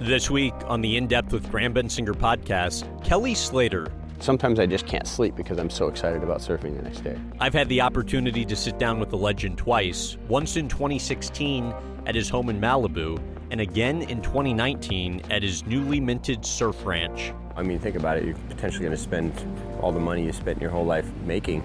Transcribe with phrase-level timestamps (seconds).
[0.00, 3.92] This week on the In Depth with Graham Bensinger podcast, Kelly Slater.
[4.18, 7.18] Sometimes I just can't sleep because I'm so excited about surfing the next day.
[7.38, 11.74] I've had the opportunity to sit down with the legend twice, once in 2016
[12.06, 17.34] at his home in Malibu, and again in 2019 at his newly minted surf ranch.
[17.54, 18.24] I mean, think about it.
[18.24, 19.34] You're potentially going to spend
[19.82, 21.62] all the money you spent your whole life making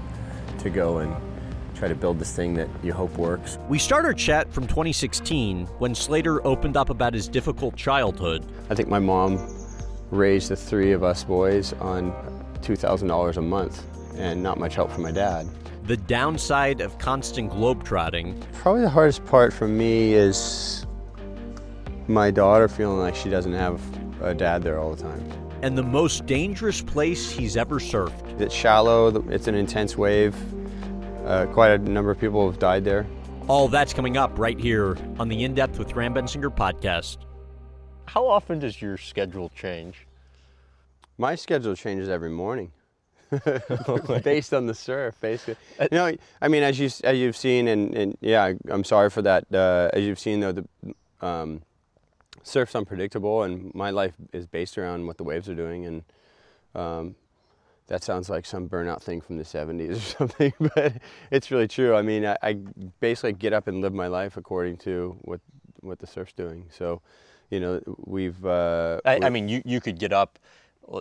[0.59, 1.15] to go and
[1.75, 3.57] try to build this thing that you hope works.
[3.69, 8.45] We start our chat from 2016 when Slater opened up about his difficult childhood.
[8.69, 9.39] I think my mom
[10.11, 12.11] raised the three of us boys on
[12.61, 13.83] $2,000 a month
[14.15, 15.47] and not much help from my dad.
[15.83, 18.43] The downside of constant globetrotting.
[18.53, 20.85] Probably the hardest part for me is
[22.07, 23.81] my daughter feeling like she doesn't have
[24.21, 25.31] a dad there all the time.
[25.61, 28.39] And the most dangerous place he's ever surfed.
[28.39, 30.35] It's shallow, it's an intense wave.
[31.25, 33.05] Uh, quite a number of people have died there.
[33.47, 37.17] All that's coming up right here on the In Depth with Graham Bensinger podcast.
[38.05, 40.05] How often does your schedule change?
[41.17, 42.71] My schedule changes every morning.
[44.23, 45.55] based on the surf, basically.
[45.79, 49.23] You know, I mean, as you as you've seen, and, and yeah, I'm sorry for
[49.23, 49.45] that.
[49.53, 50.65] Uh, as you've seen, though, the
[51.21, 51.63] um,
[52.43, 56.03] surf's unpredictable, and my life is based around what the waves are doing, and
[56.75, 57.15] um,
[57.87, 60.93] that sounds like some burnout thing from the 70s or something, but
[61.31, 61.95] it's really true.
[61.95, 62.53] I mean, I, I,
[62.99, 65.39] basically get up and live my life according to what
[65.81, 66.65] what the surf's doing.
[66.71, 67.01] So,
[67.49, 68.43] you know, we've.
[68.43, 70.39] Uh, I, I mean, you, you could get up,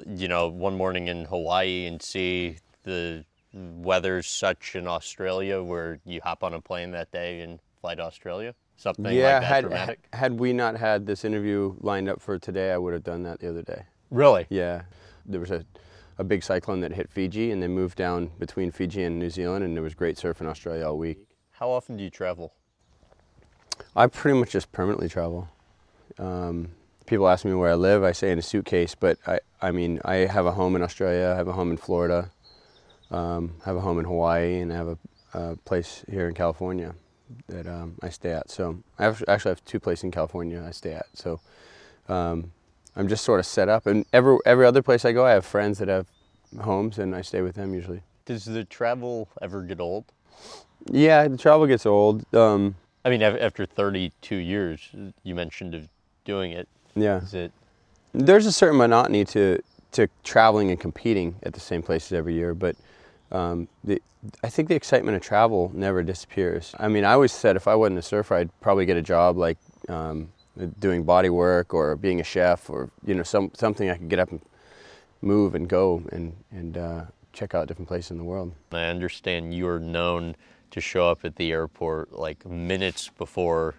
[0.07, 3.25] you know, one morning in Hawaii and see the
[3.55, 8.03] weather's such in Australia where you hop on a plane that day and fly to
[8.03, 8.55] Australia.
[8.77, 10.09] Something yeah, like that had, dramatic.
[10.13, 13.39] had we not had this interview lined up for today, I would have done that
[13.39, 13.85] the other day.
[14.11, 14.47] Really?
[14.51, 14.83] Yeah,
[15.25, 15.65] there was a
[16.19, 19.65] a big cyclone that hit Fiji and then moved down between Fiji and New Zealand,
[19.65, 21.19] and there was great surf in Australia all week.
[21.53, 22.53] How often do you travel?
[23.97, 25.49] I pretty much just permanently travel.
[26.19, 26.71] Um,
[27.07, 30.01] people ask me where I live, I say in a suitcase, but I, I mean,
[30.05, 32.31] I have a home in Australia, I have a home in Florida,
[33.11, 34.99] um, I have a home in Hawaii, and I have a,
[35.35, 36.95] a place here in California
[37.49, 38.51] that um, I stay at.
[38.51, 41.07] So I have, actually have two places in California I stay at.
[41.15, 41.41] So
[42.09, 42.53] um,
[42.97, 43.87] I'm just sort of set up.
[43.87, 46.07] And every every other place I go, I have friends that have
[46.61, 48.03] homes, and I stay with them usually.
[48.27, 50.05] Does the travel ever get old?
[50.91, 52.25] Yeah, the travel gets old.
[52.35, 54.89] Um, I mean, after 32 years,
[55.23, 55.89] you mentioned of
[56.25, 56.69] doing it.
[56.95, 57.53] yeah, Is it?
[58.13, 59.61] there's a certain monotony to
[59.93, 62.77] to traveling and competing at the same places every year, but.
[63.33, 64.01] Um, the,
[64.45, 66.73] I think the excitement of travel never disappears.
[66.79, 69.37] I mean, I always said if I wasn't a surfer, I'd probably get a job
[69.37, 70.29] like um,
[70.79, 74.19] doing body work or being a chef or you know some something I could get
[74.19, 74.41] up and
[75.23, 78.53] move and go and and uh, check out different places in the world.
[78.73, 80.37] I understand you're known
[80.71, 83.75] to show up at the airport like minutes before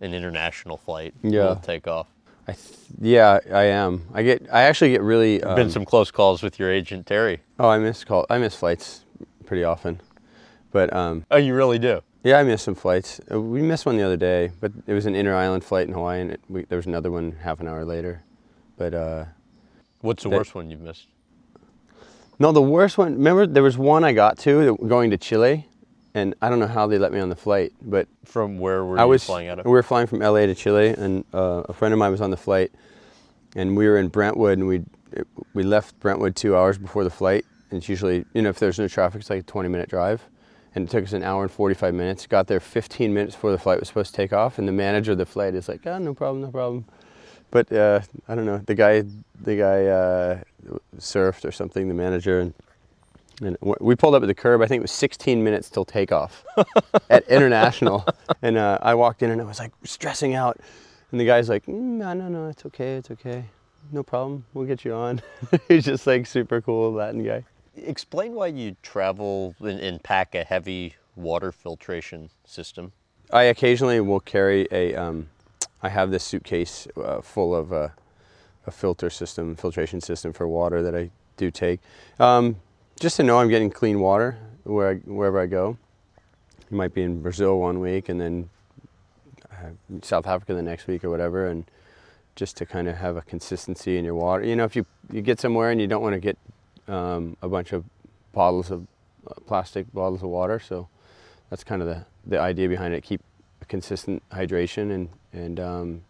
[0.00, 1.44] an international flight Yeah.
[1.46, 2.06] will take off.
[2.46, 4.06] I th- yeah, I am.
[4.14, 7.40] I get I actually get really um, Been some close calls with your agent Terry.
[7.58, 9.04] oh I miss call I miss flights
[9.44, 10.00] pretty often,
[10.72, 12.00] but um, Oh, you really do.
[12.24, 13.20] Yeah I miss some flights.
[13.30, 15.94] Uh, We missed one the other day, but it was an inter island flight in
[15.94, 18.22] Hawaii, and it, we, there was another one half an hour later.
[18.76, 19.24] But uh,
[20.00, 21.06] What's the That- worst one you've missed?
[22.38, 23.14] no, the worst one.
[23.14, 25.66] Remember, there was one I got to going to Chile,
[26.14, 28.90] and I don't know how they let me on the flight, but From where we
[28.92, 29.64] were I you was flying out of?
[29.64, 32.30] We were flying from LA to Chile, and uh, a friend of mine was on
[32.30, 32.70] the flight,
[33.56, 34.84] and we were in Brentwood, and we
[35.54, 37.44] we left Brentwood two hours before the flight.
[37.70, 40.22] And it's usually, you know, if there's no traffic, it's like a 20 minute drive,
[40.78, 42.26] and it took us an hour and 45 minutes.
[42.28, 45.12] Got there 15 minutes before the flight was supposed to take off, and the manager
[45.12, 46.84] of the flight is like, "Oh, no problem, no problem."
[47.50, 48.58] But uh, I don't know.
[48.58, 49.02] The guy,
[49.40, 50.40] the guy uh,
[50.98, 51.88] surfed or something.
[51.88, 52.54] The manager and.
[53.40, 54.62] And we pulled up at the curb.
[54.62, 56.44] I think it was 16 minutes till takeoff
[57.08, 58.04] at International.
[58.42, 60.58] And uh, I walked in and I was like stressing out.
[61.12, 63.44] And the guy's like, mm, no, no, no, it's okay, it's okay.
[63.92, 64.44] No problem.
[64.54, 65.22] We'll get you on.
[65.68, 67.44] He's just like super cool Latin guy.
[67.84, 72.92] Explain why you travel and, and pack a heavy water filtration system.
[73.30, 75.28] I occasionally will carry a, um,
[75.82, 77.88] I have this suitcase uh, full of uh,
[78.66, 81.80] a filter system, filtration system for water that I do take.
[82.18, 82.56] Um,
[83.00, 85.76] just to know I'm getting clean water where I, wherever I go.
[86.70, 88.50] You might be in Brazil one week and then
[89.50, 89.70] uh,
[90.02, 91.64] South Africa the next week or whatever, and
[92.36, 94.44] just to kind of have a consistency in your water.
[94.44, 96.36] You know, if you you get somewhere and you don't want to get
[96.88, 97.84] um, a bunch of
[98.32, 98.86] bottles of
[99.26, 100.88] uh, plastic bottles of water, so
[101.50, 103.02] that's kind of the, the idea behind it.
[103.02, 103.22] Keep
[103.68, 106.02] consistent hydration and and um,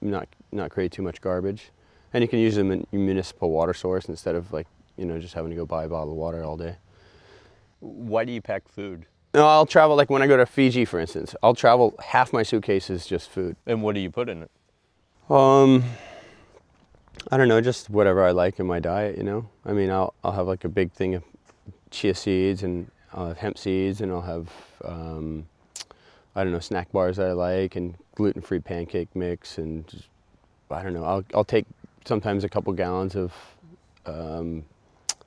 [0.00, 1.70] not not create too much garbage.
[2.12, 4.66] And you can use a mun- municipal water source instead of like
[4.96, 6.76] you know just having to go buy a bottle of water all day.
[7.80, 9.06] Why do you pack food?
[9.34, 11.34] No, I'll travel like when I go to Fiji, for instance.
[11.42, 13.56] I'll travel half my suitcase is just food.
[13.66, 14.50] And what do you put in it?
[15.30, 15.84] Um,
[17.30, 19.16] I don't know, just whatever I like in my diet.
[19.16, 21.22] You know, I mean, I'll I'll have like a big thing of
[21.90, 24.48] chia seeds and I'll have hemp seeds and I'll have
[24.84, 25.46] um,
[26.34, 30.08] I don't know snack bars that I like and gluten-free pancake mix and just,
[30.70, 31.04] I don't know.
[31.04, 31.66] I'll I'll take
[32.04, 33.32] sometimes a couple gallons of
[34.06, 34.64] um,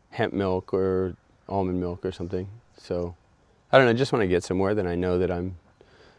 [0.09, 1.15] hemp milk or
[1.47, 2.47] almond milk or something.
[2.77, 3.15] So
[3.71, 3.93] I don't know.
[3.93, 5.57] Just when I get somewhere, then I know that I'm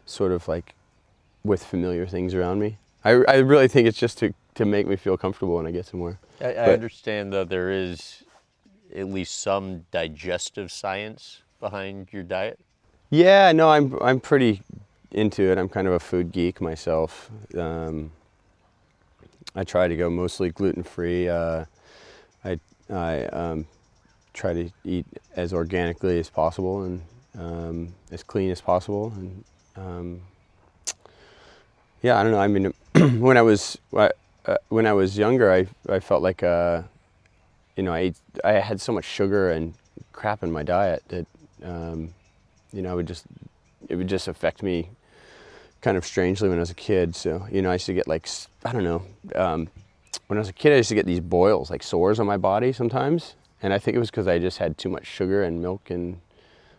[0.05, 0.75] sort of like
[1.43, 2.77] with familiar things around me.
[3.03, 5.85] I, I really think it's just to, to make me feel comfortable when I get
[5.85, 6.19] somewhere.
[6.41, 8.23] I, I But- understand that there is
[8.95, 12.59] at least some digestive science behind your diet.
[13.09, 14.61] Yeah, no, I'm I'm pretty
[15.11, 15.57] into it.
[15.57, 17.29] I'm kind of a food geek myself.
[17.57, 18.11] Um,
[19.55, 21.29] I try to go mostly gluten free.
[21.29, 21.65] Uh,
[22.43, 22.59] I
[22.89, 23.65] I um,
[24.33, 25.05] try to eat
[25.35, 27.01] as organically as possible and
[27.37, 29.13] um, as clean as possible.
[29.15, 29.43] And
[29.77, 30.21] um,
[32.01, 32.39] yeah, I don't know.
[32.39, 32.73] I mean,
[33.21, 33.77] when I was
[34.45, 36.83] uh, when I was younger, I I felt like uh,
[37.75, 38.13] you know I
[38.43, 39.73] I had so much sugar and
[40.11, 41.25] crap in my diet that
[41.63, 42.13] um,
[42.71, 43.25] you know, it would just
[43.87, 44.89] it would just affect me
[45.81, 47.15] kind of strangely when I was a kid.
[47.15, 48.27] So you know, I used to get like
[48.65, 49.03] I don't know.
[49.35, 49.69] Um,
[50.27, 52.37] when I was a kid, I used to get these boils, like sores on my
[52.37, 55.61] body sometimes, and I think it was because I just had too much sugar and
[55.61, 56.19] milk and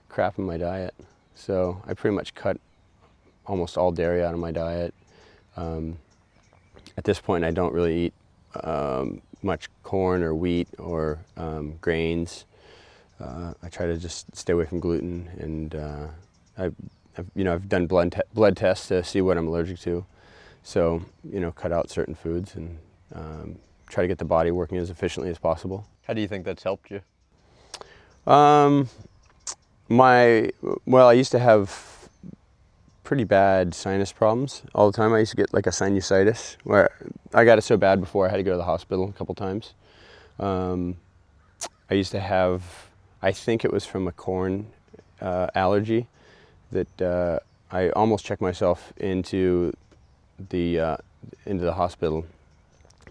[0.08, 0.94] crap in my diet.
[1.34, 2.58] So I pretty much cut
[3.46, 4.94] almost all dairy out of my diet.
[5.56, 5.98] Um,
[6.96, 8.14] at this point, I don't really eat
[8.62, 12.44] um, much corn or wheat or um, grains.
[13.20, 16.06] Uh, I try to just stay away from gluten, and uh,
[16.58, 16.64] I,
[17.16, 20.04] I've, you know, I've done blood te- blood tests to see what I'm allergic to.
[20.62, 22.78] So, you know, cut out certain foods and
[23.14, 23.56] um,
[23.88, 25.86] try to get the body working as efficiently as possible.
[26.06, 27.00] How do you think that's helped you?
[28.32, 28.88] Um,
[29.88, 30.50] my
[30.86, 31.68] well, I used to have
[33.04, 35.12] pretty bad sinus problems all the time.
[35.12, 36.90] I used to get like a sinusitis where
[37.32, 39.34] I got it so bad before I had to go to the hospital a couple
[39.34, 39.74] times.
[40.38, 40.96] Um,
[41.90, 42.88] I used to have,
[43.22, 44.66] I think it was from a corn
[45.20, 46.08] uh, allergy
[46.72, 47.38] that uh,
[47.70, 49.72] I almost checked myself into
[50.50, 50.96] the uh,
[51.46, 52.26] into the hospital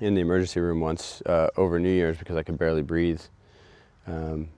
[0.01, 3.21] in the emergency room once uh, over New Year's because I could barely breathe.
[4.07, 4.49] Um,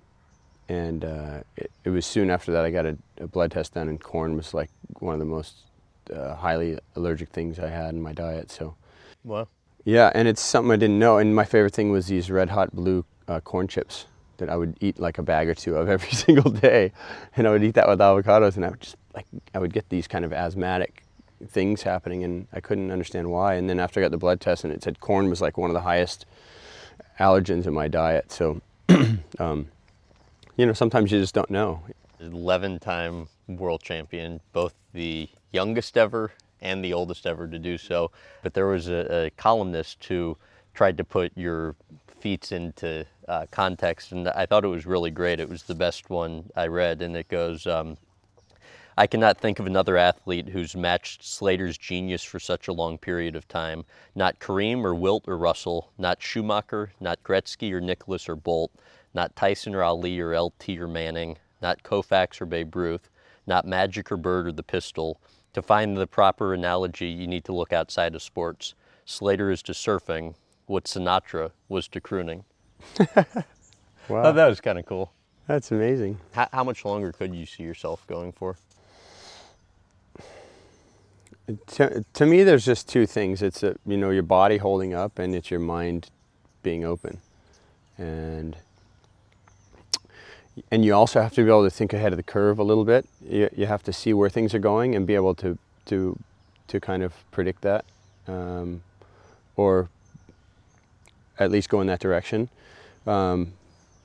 [0.69, 3.89] and uh, it, it was soon after that I got a, a blood test done,
[3.89, 4.69] and corn was like
[4.99, 5.55] one of the most
[6.13, 8.51] uh, highly allergic things I had in my diet.
[8.51, 8.75] So
[9.23, 9.47] Well,
[9.83, 11.17] yeah, and it's something I didn't know.
[11.17, 14.05] And my favorite thing was these red hot blue uh, corn chips
[14.37, 16.91] that I would eat like a bag or two of every single day,
[17.35, 19.89] and I would eat that with avocados, and I would just like I would get
[19.89, 21.03] these kind of asthmatic
[21.47, 23.55] things happening, and I couldn't understand why.
[23.55, 25.69] And then after I got the blood test, and it said corn was like one
[25.69, 26.25] of the highest
[27.19, 28.61] allergens in my diet, so
[29.39, 29.67] um,
[30.57, 31.81] you know sometimes you just don't know.
[32.19, 36.31] 11 time world champion, both the youngest ever
[36.61, 38.11] and the oldest ever to do so.
[38.41, 40.37] But there was a, a columnist who
[40.73, 41.75] tried to put your
[42.19, 45.39] feats into uh, context, and I thought it was really great.
[45.39, 47.97] It was the best one I read, and it goes, um,
[48.97, 53.35] I cannot think of another athlete who's matched Slater's genius for such a long period
[53.35, 53.83] of time.
[54.15, 58.71] Not Kareem or Wilt or Russell, not Schumacher, not Gretzky or Nicklaus or Bolt,
[59.15, 63.09] not Tyson or Ali or LT or Manning, not Koufax or Babe Ruth,
[63.47, 65.19] not Magic or Bird or the Pistol.
[65.53, 68.75] To find the proper analogy, you need to look outside of sports.
[69.05, 70.35] Slater is to surfing
[70.67, 72.43] what Sinatra was to crooning.
[74.07, 75.11] Wow, Thought that was kind of cool.
[75.47, 76.19] that's amazing.
[76.33, 78.55] How, how much longer could you see yourself going for?
[81.67, 83.41] To, to me, there's just two things.
[83.41, 86.09] It's a, you know your body holding up, and it's your mind
[86.63, 87.19] being open,
[87.97, 88.55] and
[90.71, 92.85] and you also have to be able to think ahead of the curve a little
[92.85, 93.07] bit.
[93.27, 95.57] You, you have to see where things are going and be able to
[95.87, 96.17] to
[96.67, 97.85] to kind of predict that,
[98.27, 98.81] um,
[99.55, 99.89] or
[101.37, 102.49] at least go in that direction.
[103.05, 103.53] Um,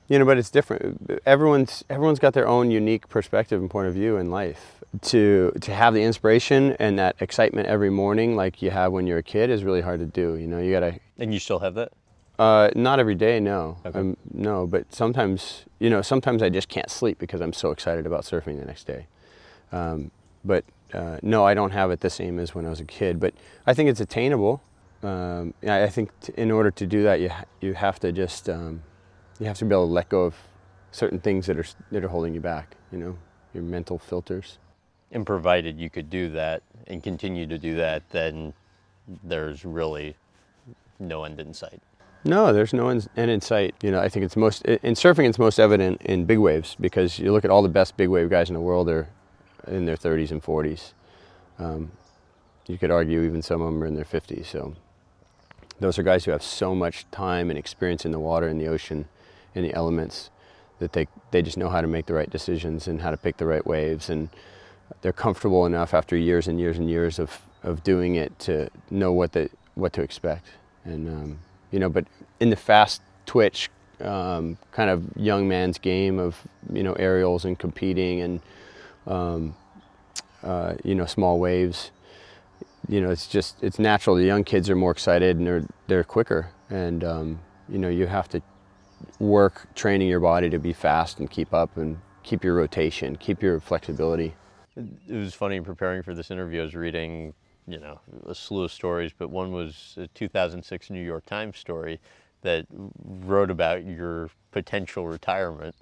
[0.07, 1.21] you know, but it's different.
[1.25, 4.83] Everyone's everyone's got their own unique perspective and point of view in life.
[5.03, 9.19] To to have the inspiration and that excitement every morning, like you have when you're
[9.19, 10.35] a kid, is really hard to do.
[10.35, 10.99] You know, you gotta.
[11.17, 11.93] And you still have that?
[12.41, 13.77] Uh, not every day, no.
[13.85, 13.99] Okay.
[13.99, 18.07] Um, no, but sometimes, you know, sometimes I just can't sleep because I'm so excited
[18.07, 19.05] about surfing the next day.
[19.71, 20.09] Um,
[20.43, 23.19] but uh, no, I don't have it the same as when I was a kid.
[23.19, 23.35] But
[23.67, 24.63] I think it's attainable.
[25.03, 28.11] Um, I I think t- in order to do that, you ha- you have to
[28.11, 28.81] just um,
[29.39, 30.33] you have to be able to let go of
[30.91, 32.75] certain things that are that are holding you back.
[32.91, 33.17] You know,
[33.53, 34.57] your mental filters.
[35.11, 38.53] And provided you could do that and continue to do that, then
[39.23, 40.15] there's really
[40.99, 41.81] no end in sight.
[42.23, 43.73] No, there's no end in sight.
[43.81, 45.27] You know, I think it's most in surfing.
[45.27, 48.29] It's most evident in big waves because you look at all the best big wave
[48.29, 49.07] guys in the world are
[49.67, 50.93] in their 30s and 40s.
[51.57, 51.91] Um,
[52.67, 54.45] you could argue even some of them are in their 50s.
[54.45, 54.75] So
[55.79, 58.67] those are guys who have so much time and experience in the water and the
[58.67, 59.07] ocean
[59.55, 60.29] and the elements
[60.77, 63.37] that they, they just know how to make the right decisions and how to pick
[63.37, 64.29] the right waves and
[65.01, 69.11] they're comfortable enough after years and years and years of, of doing it to know
[69.11, 70.47] what the, what to expect
[70.85, 71.39] and um,
[71.71, 72.05] you know but
[72.39, 73.69] in the fast twitch
[74.01, 78.41] um, kind of young man's game of you know aerials and competing and
[79.07, 79.55] um,
[80.43, 81.91] uh, you know small waves
[82.91, 84.15] you know it's just it's natural.
[84.15, 86.51] The young kids are more excited and they're they're quicker.
[86.69, 88.41] And um, you know you have to
[89.19, 93.41] work training your body to be fast and keep up and keep your rotation keep
[93.41, 94.35] your flexibility.
[94.75, 96.61] It was funny preparing for this interview.
[96.61, 97.33] I was reading,
[97.67, 101.99] you know, a slew of stories, but one was a 2006 New York Times story
[102.41, 102.65] that
[103.03, 105.75] wrote about your potential retirement.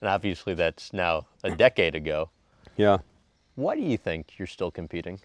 [0.00, 2.30] And obviously, that's now a decade ago.
[2.76, 2.98] yeah
[3.54, 5.20] Why do you think you're still competing?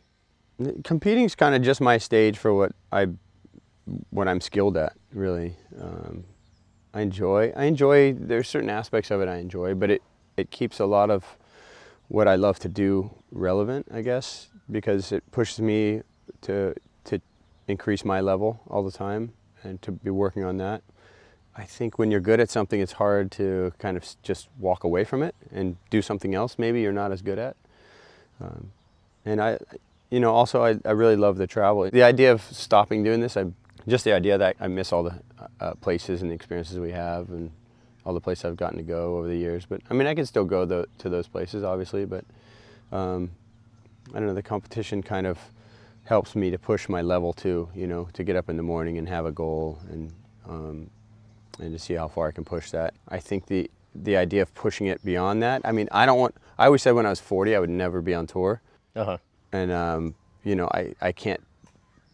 [0.83, 3.07] competing is kind of just my stage for what I
[4.09, 4.93] what I'm skilled at.
[5.13, 6.23] Really, um,
[6.93, 7.51] I enjoy.
[7.55, 8.13] I enjoy.
[8.13, 10.01] There's certain aspects of it I enjoy, but it
[10.37, 11.37] it keeps a lot of
[12.07, 13.87] what I love to do relevant.
[13.91, 16.01] I guess because it pushes me
[16.41, 16.73] to
[17.05, 17.21] to
[17.67, 20.81] increase my level all the time and to be working on that.
[21.57, 25.05] I think when you're good at something, it's hard to kind of just walk away
[25.05, 26.57] from it and do something else.
[26.59, 27.55] Maybe you're not as good at.
[28.41, 28.71] Um,
[29.23, 29.59] and I,
[30.09, 31.89] you know, also I, I really love the travel.
[31.89, 33.45] The idea of stopping doing this, I
[33.87, 35.21] just the idea that I miss all the
[35.61, 37.51] uh, places and the experiences we have and
[38.05, 39.65] all the places I've gotten to go over the years.
[39.65, 42.05] But I mean, I can still go tho- to those places, obviously.
[42.05, 42.25] But
[42.91, 43.31] um,
[44.13, 44.33] I don't know.
[44.33, 45.39] The competition kind of
[46.05, 47.69] helps me to push my level too.
[47.75, 50.13] You know, to get up in the morning and have a goal and
[50.47, 50.89] um,
[51.59, 52.93] and to see how far I can push that.
[53.09, 55.61] I think the the idea of pushing it beyond that.
[55.63, 56.35] I mean, I don't want.
[56.57, 58.61] I always said when I was 40, I would never be on tour
[58.95, 59.17] Uh huh.
[59.51, 61.41] and um, you know I, I can't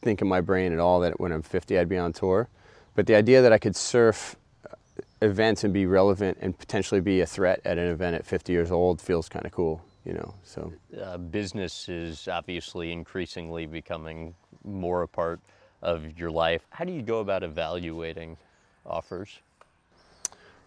[0.02, 2.50] think in my brain at all that when I'm 50 I'd be on tour
[2.96, 4.36] but the idea that I could surf
[4.68, 4.74] uh,
[5.22, 8.72] events and be relevant and potentially be a threat at an event at 50 years
[8.72, 15.02] old feels kind of cool you know so Uh, business is obviously increasingly becoming more
[15.04, 15.40] a part
[15.82, 16.66] of your life.
[16.70, 18.38] How do you go about evaluating
[18.86, 19.40] offers?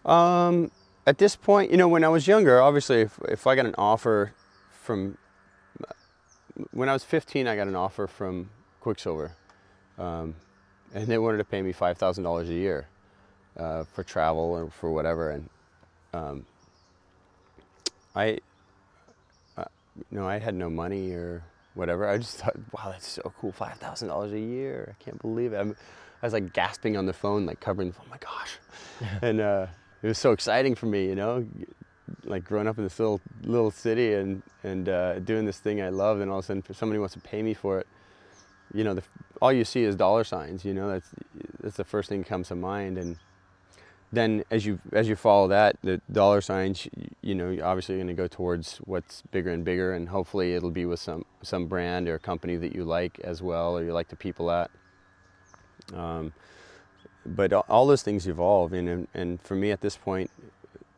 [0.05, 0.71] Um,
[1.07, 3.75] at this point, you know, when I was younger, obviously, if, if I got an
[3.77, 4.33] offer
[4.71, 5.17] from,
[6.71, 8.49] when I was 15, I got an offer from
[8.81, 9.35] Quiksilver,
[9.97, 10.35] um,
[10.93, 12.87] and they wanted to pay me five thousand dollars a year
[13.57, 15.49] uh, for travel or for whatever, and
[16.13, 16.45] um,
[18.15, 18.39] I,
[20.11, 22.07] know, I had no money or whatever.
[22.07, 24.95] I just thought, wow, that's so cool, five thousand dollars a year.
[24.97, 25.57] I can't believe it.
[25.57, 25.75] I'm,
[26.21, 27.93] I was like gasping on the phone, like covering.
[27.99, 28.57] Oh my gosh!
[29.21, 29.67] and uh,
[30.01, 31.45] it was so exciting for me, you know,
[32.23, 35.89] like growing up in this little little city and and uh, doing this thing I
[35.89, 37.87] love, and all of a sudden somebody wants to pay me for it.
[38.73, 39.03] You know, the,
[39.41, 40.65] all you see is dollar signs.
[40.65, 41.09] You know, that's
[41.61, 43.17] that's the first thing that comes to mind, and
[44.15, 46.87] then as you as you follow that, the dollar signs,
[47.21, 50.71] you, know, you're obviously going to go towards what's bigger and bigger, and hopefully it'll
[50.71, 54.09] be with some some brand or company that you like as well, or you like
[54.09, 54.71] the people at.
[55.93, 56.33] Um,
[57.25, 60.31] but all- those things evolve, and, and and for me at this point,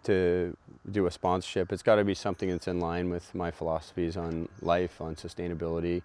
[0.03, 0.55] to
[0.91, 4.47] do a sponsorship, it's got to be something that's in line with my philosophies on
[4.61, 6.01] life, on sustainability.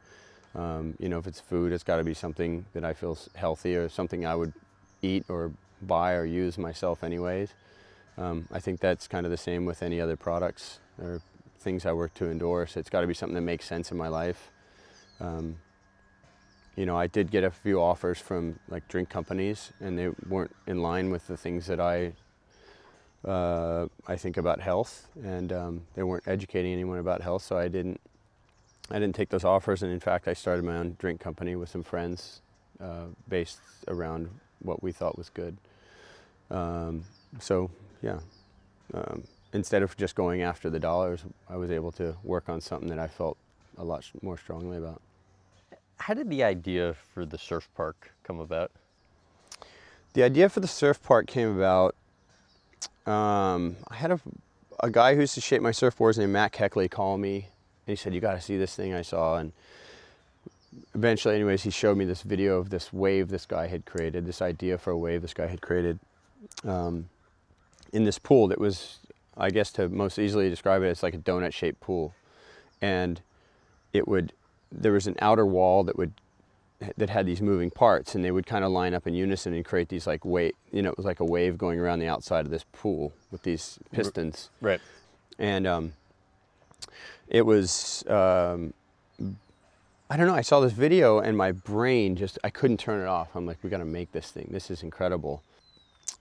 [0.54, 3.76] Um, you know, if it's food, it's got to be something that I feel healthy
[3.76, 4.52] or something I would
[5.02, 5.52] eat or
[5.82, 7.54] buy or use myself, anyways.
[8.18, 11.20] Um, I think that's kind of the same with any other products or
[11.58, 12.76] things I work to endorse.
[12.76, 14.50] It's got to be something that makes sense in my life.
[15.20, 15.56] Um,
[16.76, 20.54] you know, I did get a few offers from like drink companies, and they weren't
[20.66, 22.12] in line with the things that I
[23.24, 27.68] uh, I think about health, and um, they weren't educating anyone about health, so I
[27.68, 28.00] didn't
[28.90, 29.82] I didn't take those offers.
[29.82, 32.42] And in fact, I started my own drink company with some friends,
[32.80, 34.28] uh, based around
[34.60, 35.56] what we thought was good.
[36.52, 37.02] Um,
[37.40, 37.70] so
[38.02, 38.18] yeah,
[38.94, 42.88] um, instead of just going after the dollars, I was able to work on something
[42.90, 43.36] that I felt
[43.78, 45.00] a lot more strongly about.
[45.96, 48.70] How did the idea for the surf park come about?
[50.12, 51.94] The idea for the surf park came about.
[53.06, 54.20] Um, I had a,
[54.80, 57.36] a guy who used to shape my surfboards named Matt Kechele call me,
[57.86, 59.52] and he said, "You got to see this thing I saw." And
[60.94, 64.42] eventually, anyways, he showed me this video of this wave this guy had created, this
[64.42, 65.98] idea for a wave this guy had created
[66.64, 67.08] um,
[67.92, 68.98] in this pool that was,
[69.36, 72.14] I guess, to most easily describe it, it's like a donut-shaped pool,
[72.80, 73.20] and
[73.92, 74.32] it would.
[74.70, 76.14] There was an outer wall that would
[76.96, 79.64] that had these moving parts and they would kind of line up in unison and
[79.64, 82.44] create these like wave you know it was like a wave going around the outside
[82.44, 84.80] of this pool with these pistons Right.
[85.38, 85.92] And um,
[87.28, 88.74] it was, um,
[90.10, 90.34] I don't know.
[90.34, 93.28] I saw this video and my brain just I couldn't turn it off.
[93.34, 94.48] I'm like, we got to make this thing.
[94.50, 95.42] This is incredible.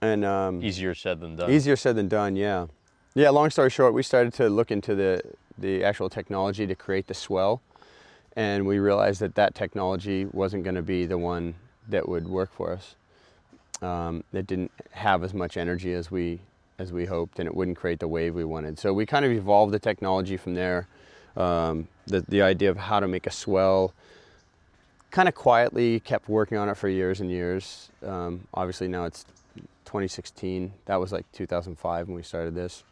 [0.02, 1.50] And um, Easier said than done.
[1.50, 2.66] Easier said than done, yeah.
[3.14, 5.22] Yeah, long story short, we started to look into the,
[5.56, 7.62] the actual technology to create the swell,
[8.34, 11.54] and we realized that that technology wasn't going to be the one
[11.88, 12.96] that would work for us.
[13.80, 16.40] Um, it didn't have as much energy as we
[16.78, 18.78] as we hoped, and it wouldn't create the wave we wanted.
[18.78, 20.88] So we kind of evolved the technology from there.
[21.36, 23.92] Um, the the idea of how to make a swell,
[25.10, 27.90] kind of quietly kept working on it for years and years.
[28.04, 29.26] Um, obviously now it's
[29.92, 30.72] 2016.
[30.86, 32.82] That was like 2005 when we started this.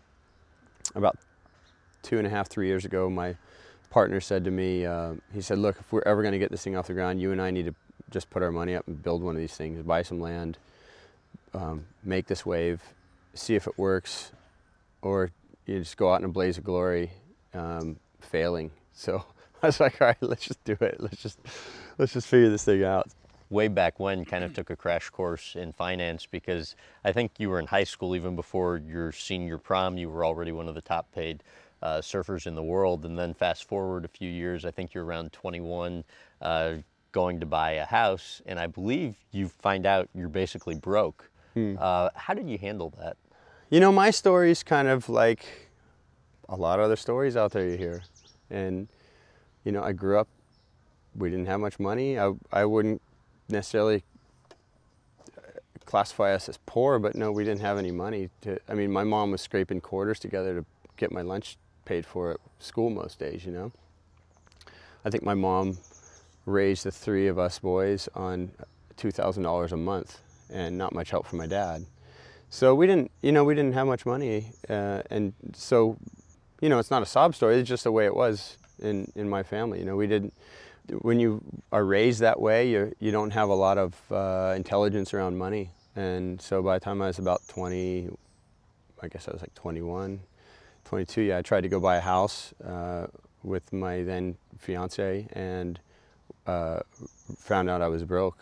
[0.95, 1.17] About
[2.03, 3.37] two and a half, three years ago, my
[3.89, 6.63] partner said to me, uh, he said, Look, if we're ever going to get this
[6.63, 7.75] thing off the ground, you and I need to
[8.11, 10.59] just put our money up and build one of these things, buy some land,
[11.55, 12.83] um, make this wave,
[13.33, 14.33] see if it works,
[15.01, 15.31] or
[15.65, 17.13] you just go out in a blaze of glory,
[17.55, 18.71] um, failing.
[18.93, 19.25] So
[19.63, 20.97] I was like, all right, let's just do it.
[21.01, 21.39] Let's just
[21.97, 23.09] let's just figure this thing out
[23.51, 27.51] way back when kind of took a crash course in finance because I think you
[27.51, 29.99] were in high school even before your senior prom.
[29.99, 31.43] You were already one of the top paid
[31.83, 33.05] uh, surfers in the world.
[33.05, 36.05] And then fast forward a few years, I think you're around 21,
[36.41, 36.75] uh,
[37.13, 38.41] going to buy a house.
[38.47, 41.29] And I believe you find out you're basically broke.
[41.55, 41.75] Hmm.
[41.79, 43.17] Uh, how did you handle that?
[43.69, 45.45] You know, my story is kind of like
[46.49, 48.03] a lot of other stories out there you hear.
[48.49, 48.89] And,
[49.65, 50.29] you know, I grew up,
[51.17, 52.19] we didn't have much money.
[52.19, 53.01] I, I wouldn't
[53.51, 54.03] necessarily
[55.87, 58.59] classify us as poor, but no, we didn't have any money to.
[58.69, 60.65] I mean, my mom was scraping quarters together to
[60.97, 63.45] get my lunch paid for at school most days.
[63.45, 63.73] You know,
[65.05, 65.79] I think my mom
[66.47, 68.53] raised the three of us boys on
[68.97, 70.21] two thousand dollars a month,
[70.53, 71.87] and not much help from my dad.
[72.51, 75.97] So we didn't, you know, we didn't have much money, uh, and so,
[76.61, 77.57] you know, it's not a sob story.
[77.57, 79.79] It's just the way it was in in my family.
[79.81, 80.35] You know, we didn't
[81.01, 81.43] when you
[81.73, 85.71] are raised that way, you you don't have a lot of uh, intelligence around money.
[85.97, 88.09] And so by the time I was about 20,
[89.03, 90.21] I guess I was like 21,
[90.85, 93.07] 22, yeah, I tried to go buy a house uh,
[93.43, 95.81] with my then fiance and
[96.47, 96.81] uh,
[97.39, 98.39] found out I was broke.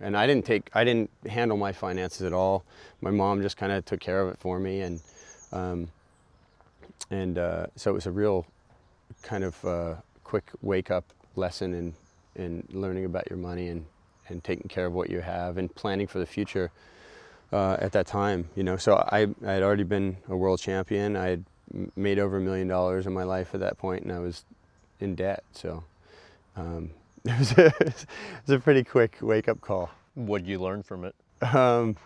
[0.00, 2.64] And I didn't take, I didn't handle my finances at all.
[3.00, 5.00] My mom just kind of took care of it for me, and
[5.52, 5.88] um,
[7.10, 8.46] and uh, so it was a real
[9.22, 11.04] kind of uh, quick wake up
[11.36, 11.94] lesson in,
[12.34, 13.86] in learning about your money and,
[14.28, 16.70] and taking care of what you have and planning for the future
[17.52, 18.48] uh, at that time.
[18.54, 21.16] You know, so I, I had already been a world champion.
[21.16, 21.44] I had
[21.96, 24.44] made over a million dollars in my life at that point, and I was
[25.00, 25.44] in debt.
[25.52, 25.84] So
[26.56, 26.90] um,
[27.24, 28.06] it, was a, it
[28.46, 29.90] was a pretty quick wake up call.
[30.14, 31.14] What did you learn from it?
[31.54, 31.96] Um,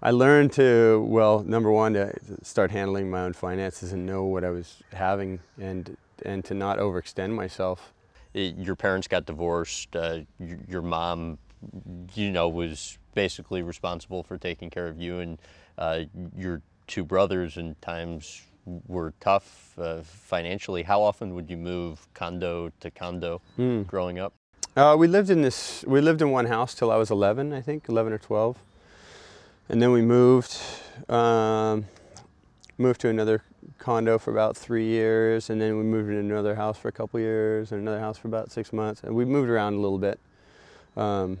[0.00, 2.12] I learned to, well, number one, to
[2.42, 6.78] start handling my own finances and know what I was having and, and to not
[6.78, 7.93] overextend myself
[8.34, 9.94] your parents got divorced.
[9.94, 11.38] Uh, your, your, mom,
[12.14, 15.38] you know, was basically responsible for taking care of you and
[15.78, 16.00] uh,
[16.36, 17.56] your two brothers.
[17.56, 18.42] And times
[18.86, 20.82] were tough uh, financially.
[20.82, 23.86] How often would you move condo to condo mm.
[23.86, 24.34] growing up?
[24.76, 25.84] Uh, we lived in this.
[25.86, 28.58] We lived in one house till I was 11, I think, 11 or 12,
[29.68, 30.58] and then we moved.
[31.08, 31.86] Um,
[32.78, 33.42] moved to another
[33.78, 37.20] condo for about three years, and then we moved into another house for a couple
[37.20, 40.18] years, and another house for about six months, and we moved around a little bit.
[40.96, 41.38] Um,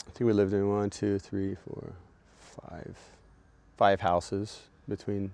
[0.00, 1.92] I think we lived in one, two, three, four,
[2.38, 2.96] five,
[3.76, 5.32] five houses between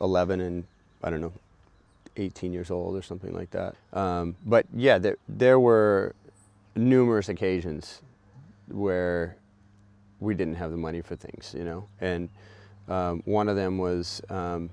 [0.00, 0.64] 11 and
[1.02, 1.32] I don't know,
[2.16, 3.74] 18 years old or something like that.
[3.92, 6.14] Um, but yeah, there, there were
[6.76, 8.00] numerous occasions
[8.68, 9.36] where
[10.20, 12.28] we didn't have the money for things, you know, and
[12.92, 14.68] um, one of them was um,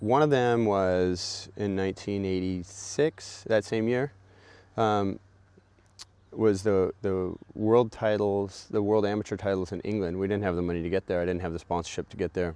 [0.00, 4.12] one of them was in 1986, that same year.
[4.76, 5.20] Um,
[6.32, 10.18] was the the world titles, the world amateur titles in England.
[10.18, 11.20] We didn't have the money to get there.
[11.20, 12.54] I didn't have the sponsorship to get there.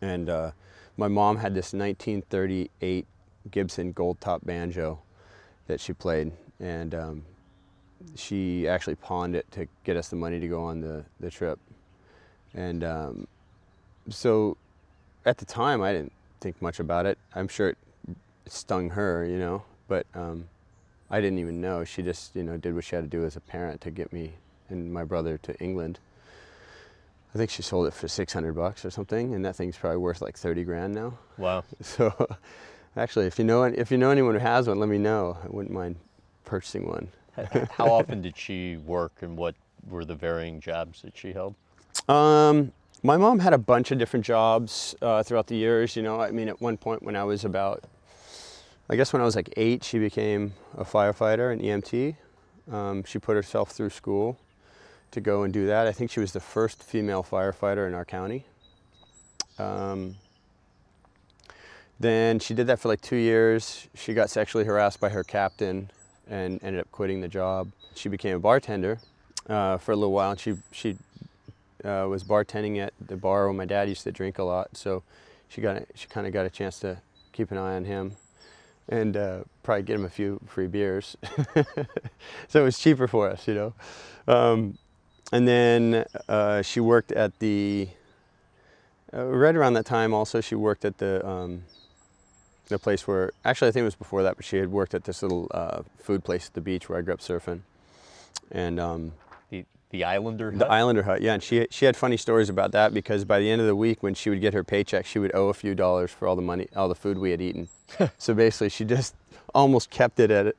[0.00, 0.50] And uh,
[0.96, 3.06] my mom had this 1938
[3.50, 5.00] Gibson gold top banjo
[5.66, 7.24] that she played, and um,
[8.14, 11.58] she actually pawned it to get us the money to go on the, the trip.
[12.56, 13.28] And um,
[14.08, 14.56] so
[15.24, 17.18] at the time, I didn't think much about it.
[17.34, 17.78] I'm sure it
[18.46, 20.48] stung her, you know, but um,
[21.10, 21.84] I didn't even know.
[21.84, 24.12] She just, you know, did what she had to do as a parent to get
[24.12, 24.32] me
[24.68, 25.98] and my brother to England.
[27.34, 30.22] I think she sold it for 600 bucks or something, and that thing's probably worth
[30.22, 31.18] like 30 grand now.
[31.36, 31.64] Wow.
[31.82, 32.28] So,
[32.96, 35.36] actually, if you know if you know anyone who has one, let me know.
[35.44, 35.96] I wouldn't mind
[36.46, 37.08] purchasing one.
[37.72, 39.54] How often did she work, and what
[39.86, 41.54] were the varying jobs that she held?
[42.08, 45.96] Um, my mom had a bunch of different jobs uh, throughout the years.
[45.96, 47.84] You know, I mean, at one point when I was about
[48.88, 52.14] I guess when I was like eight, she became a firefighter, an EMT.
[52.72, 54.38] Um, she put herself through school
[55.10, 55.88] to go and do that.
[55.88, 58.44] I think she was the first female firefighter in our county.
[59.58, 60.16] Um,
[61.98, 63.88] then she did that for like two years.
[63.94, 65.90] She got sexually harassed by her captain
[66.28, 67.72] and ended up quitting the job.
[67.96, 68.98] She became a bartender
[69.48, 70.96] uh, for a little while, and she she
[71.86, 74.76] uh, was bartending at the bar where my dad used to drink a lot.
[74.76, 75.02] So
[75.48, 76.98] she got a, she kind of got a chance to
[77.32, 78.16] keep an eye on him
[78.88, 81.16] and uh, probably get him a few free beers.
[82.48, 83.74] so it was cheaper for us, you know.
[84.26, 84.78] Um,
[85.32, 87.88] and then uh, she worked at the
[89.12, 90.14] uh, right around that time.
[90.14, 91.64] Also, she worked at the um,
[92.68, 95.04] the place where actually I think it was before that, but she had worked at
[95.04, 97.60] this little uh, food place at the beach where I grew up surfing,
[98.50, 99.12] and um,
[99.90, 100.70] The the Islander the hut?
[100.70, 101.22] Islander hut.
[101.22, 103.76] Yeah, and she she had funny stories about that because by the end of the
[103.76, 106.36] week, when she would get her paycheck, she would owe a few dollars for all
[106.36, 107.68] the money, all the food we had eaten.
[108.18, 109.14] so basically, she just
[109.54, 110.54] almost kept it at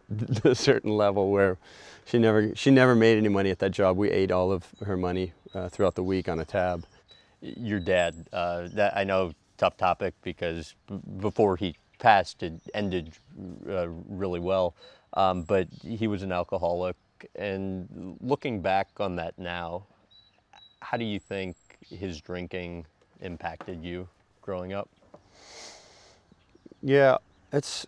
[0.45, 1.57] a certain level where
[2.05, 3.97] she never she never made any money at that job.
[3.97, 6.85] We ate all of her money uh, throughout the week on a tab.
[7.41, 8.27] your dad.
[8.33, 13.13] Uh, that I know, tough topic because b- before he passed, it ended
[13.69, 14.75] uh, really well.
[15.13, 16.95] Um, but he was an alcoholic,
[17.35, 19.83] and looking back on that now,
[20.81, 21.55] how do you think
[21.89, 22.85] his drinking
[23.21, 24.07] impacted you
[24.41, 24.89] growing up?
[26.81, 27.17] Yeah,
[27.51, 27.87] it's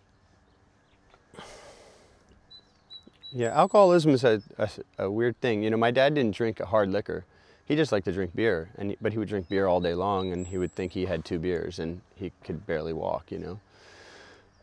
[3.32, 3.48] yeah.
[3.48, 5.62] Alcoholism is a, a, a weird thing.
[5.62, 7.24] You know, my dad didn't drink hard liquor.
[7.64, 10.32] He just liked to drink beer, and but he would drink beer all day long,
[10.32, 13.30] and he would think he had two beers, and he could barely walk.
[13.30, 13.60] You know,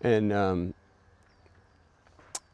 [0.02, 0.74] and um,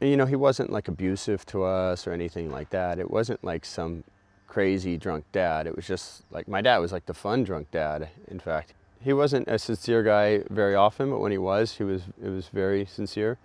[0.00, 2.98] you know he wasn't like abusive to us or anything like that.
[2.98, 4.04] It wasn't like some
[4.46, 5.66] crazy drunk dad.
[5.66, 8.08] It was just like my dad was like the fun drunk dad.
[8.28, 12.02] In fact, he wasn't a sincere guy very often, but when he was, he was
[12.22, 13.38] it was very sincere.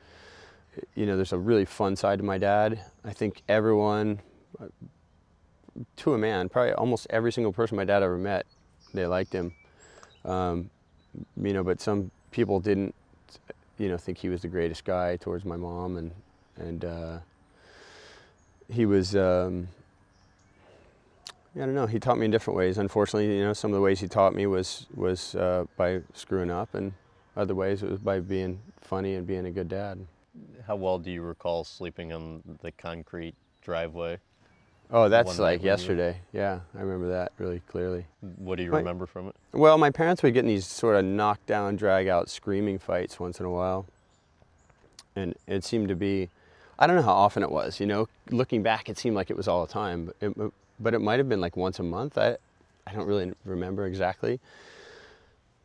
[0.95, 2.79] You know, there's a really fun side to my dad.
[3.03, 4.19] I think everyone,
[5.97, 8.45] to a man, probably almost every single person my dad ever met,
[8.93, 9.51] they liked him.
[10.23, 10.69] Um,
[11.41, 12.93] you know, but some people didn't,
[13.77, 16.11] you know, think he was the greatest guy towards my mom, and
[16.59, 17.17] and uh,
[18.71, 19.15] he was.
[19.15, 19.69] Um,
[21.55, 21.87] I don't know.
[21.87, 22.77] He taught me in different ways.
[22.77, 26.51] Unfortunately, you know, some of the ways he taught me was was uh, by screwing
[26.51, 26.93] up, and
[27.35, 29.99] other ways it was by being funny and being a good dad.
[30.67, 34.19] How well do you recall sleeping on the concrete driveway?
[34.91, 36.17] Oh, that's like when you- yesterday.
[36.33, 38.05] Yeah, I remember that really clearly.
[38.37, 39.35] What do you My- remember from it?
[39.51, 43.39] Well, my parents would get in these sort of knockdown, drag out, screaming fights once
[43.39, 43.85] in a while,
[45.15, 46.29] and it seemed to be.
[46.79, 47.79] I don't know how often it was.
[47.79, 50.93] You know, looking back, it seemed like it was all the time, but it, but
[50.93, 52.17] it might have been like once a month.
[52.17, 52.37] I,
[52.87, 54.39] I don't really remember exactly.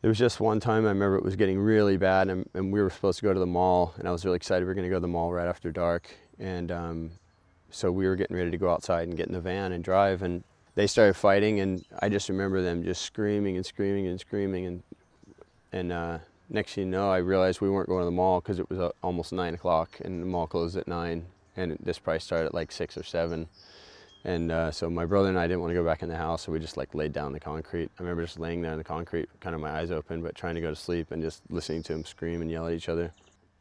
[0.01, 2.81] There was just one time I remember it was getting really bad, and, and we
[2.81, 4.83] were supposed to go to the mall, and I was really excited we were going
[4.83, 7.11] to go to the mall right after dark, and um,
[7.71, 10.21] so we were getting ready to go outside and get in the van and drive,
[10.21, 10.43] and
[10.75, 14.83] they started fighting, and I just remember them just screaming and screaming and screaming, and
[15.71, 16.17] and uh,
[16.49, 18.79] next thing you know, I realized we weren't going to the mall because it was
[18.79, 22.53] uh, almost nine o'clock, and the mall closed at nine, and this probably started at
[22.53, 23.47] like six or seven.
[24.23, 26.43] And uh, so my brother and I didn't want to go back in the house,
[26.43, 27.91] so we just like laid down on the concrete.
[27.99, 30.55] I remember just laying there on the concrete, kind of my eyes open, but trying
[30.55, 33.11] to go to sleep and just listening to them scream and yell at each other.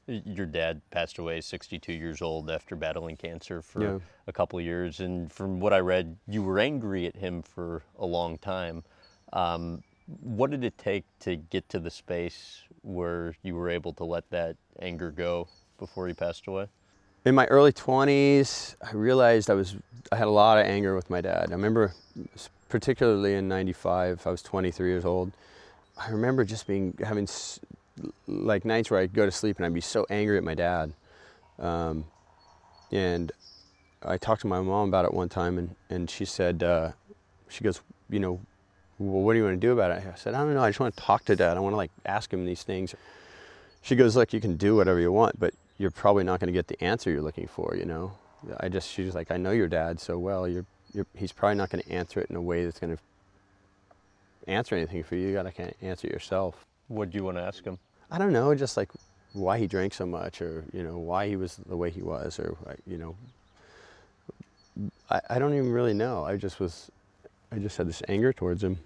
[0.07, 3.99] Your dad passed away 62 years old after battling cancer for Yeah.
[4.27, 5.01] a couple of years.
[5.01, 8.85] And from what I read, you were angry at him for a long time.
[9.33, 14.05] Um, what did it take to get to the space where you were able to
[14.05, 16.69] let that anger go before he passed away?
[17.25, 19.77] In my early 20s, I realized I was
[20.13, 21.47] I had a lot of anger with my dad.
[21.49, 21.95] I remember,
[22.69, 25.33] particularly in '95, I was 23 years old.
[25.97, 27.27] I remember just being having
[28.27, 30.93] like nights where I'd go to sleep and I'd be so angry at my dad.
[31.59, 32.05] Um,
[32.91, 33.33] and
[34.03, 36.93] I talked to my mom about it one time, and, and she said, uh,
[37.49, 38.41] she goes, you know,
[38.99, 40.05] well, what do you want to do about it?
[40.07, 40.63] I said, I don't know.
[40.63, 41.57] I just want to talk to dad.
[41.57, 42.95] I want to like ask him these things.
[43.83, 46.53] She goes, look, you can do whatever you want, but you're probably not going to
[46.53, 47.77] get the answer you're looking for.
[47.77, 48.13] You know,
[48.61, 50.49] I just she's like, I know your dad so well.
[50.49, 53.03] You're, you're he's probably not going to answer it in a way that's going to
[54.47, 55.29] answer anything for you.
[55.29, 56.65] You got to kind of answer it yourself.
[56.89, 57.79] What do you want to ask him?
[58.11, 58.91] I don't know, just like
[59.33, 62.39] why he drank so much, or you know, why he was the way he was,
[62.39, 63.17] or you know,
[65.11, 66.25] I, I don't even really know.
[66.25, 66.91] I just was,
[67.55, 68.81] I just had this anger towards him,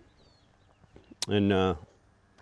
[1.26, 1.74] and uh,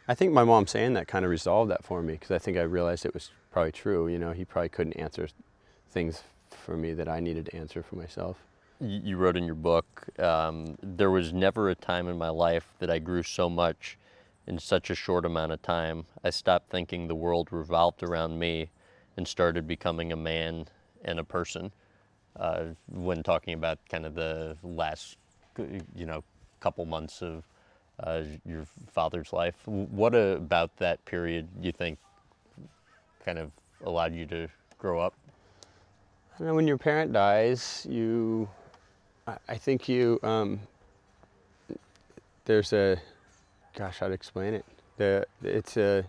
[0.09, 2.57] I think my mom saying that kind of resolved that for me because I think
[2.57, 4.09] I realized it was probably true.
[4.09, 5.29] You know, he probably couldn't answer
[5.89, 8.39] things for me that I needed to answer for myself.
[8.81, 12.91] You wrote in your book, um, there was never a time in my life that
[12.91, 13.97] I grew so much
[14.49, 16.07] in such a short amount of time.
[16.25, 18.71] I stopped thinking the world revolved around me
[19.17, 20.67] and started becoming a man
[21.05, 21.71] and a person.
[22.35, 25.17] Uh, when talking about kind of the last,
[25.59, 26.23] you know,
[26.61, 27.45] couple months of
[28.01, 31.99] uh, your father's life, what about that period you think
[33.25, 33.51] kind of
[33.85, 35.15] allowed you to grow up?
[36.39, 38.49] I And when your parent dies, you,
[39.27, 40.61] I think you, um,
[42.45, 42.99] there's a,
[43.75, 44.65] gosh, to explain it?
[44.99, 46.05] The, it's a,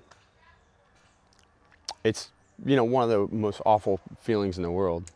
[2.04, 2.32] it's,
[2.66, 5.12] you know, one of the most awful feelings in the world.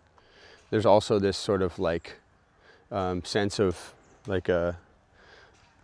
[0.69, 2.13] There's also this sort of like
[2.91, 3.93] um, sense of
[4.27, 4.77] like a,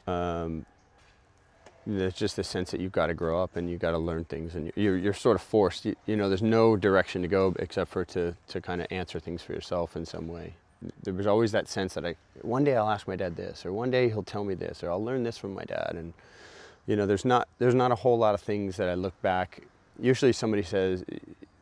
[0.08, 0.66] um,
[1.88, 4.26] there's just a sense that you've got to grow up and you've got to learn
[4.26, 5.86] things and you're, you're sort of forced.
[5.86, 9.20] You, you know there's no direction to go except for to, to kind of answer
[9.20, 10.54] things for yourself in some way.
[11.04, 13.72] There was always that sense that I one day I'll ask my dad this or
[13.72, 15.94] one day he'll tell me this or I'll learn this from my dad.
[15.96, 16.14] And
[16.88, 19.62] you know there's not there's not a whole lot of things that I look back.
[20.00, 21.06] Usually somebody says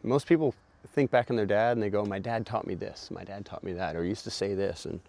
[0.04, 0.56] most people
[0.94, 3.12] think back on their dad and they go my dad taught me this.
[3.12, 4.86] My dad taught me that or used to say this.
[4.86, 5.00] And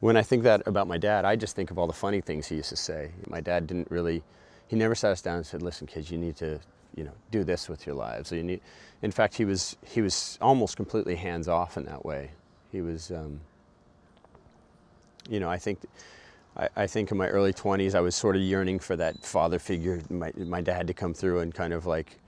[0.00, 2.46] when I think that about my dad, I just think of all the funny things
[2.46, 3.10] he used to say.
[3.26, 4.22] My dad didn't really,
[4.68, 6.60] he never sat us down and said, "Listen, kids, you need to,
[6.94, 8.60] you know, do this with your lives." You need.
[9.02, 12.30] In fact, he was he was almost completely hands off in that way.
[12.70, 13.40] He was, um,
[15.28, 15.80] you know, I think.
[16.56, 19.60] I, I think in my early 20s, I was sort of yearning for that father
[19.60, 22.18] figure, my, my dad to come through and kind of like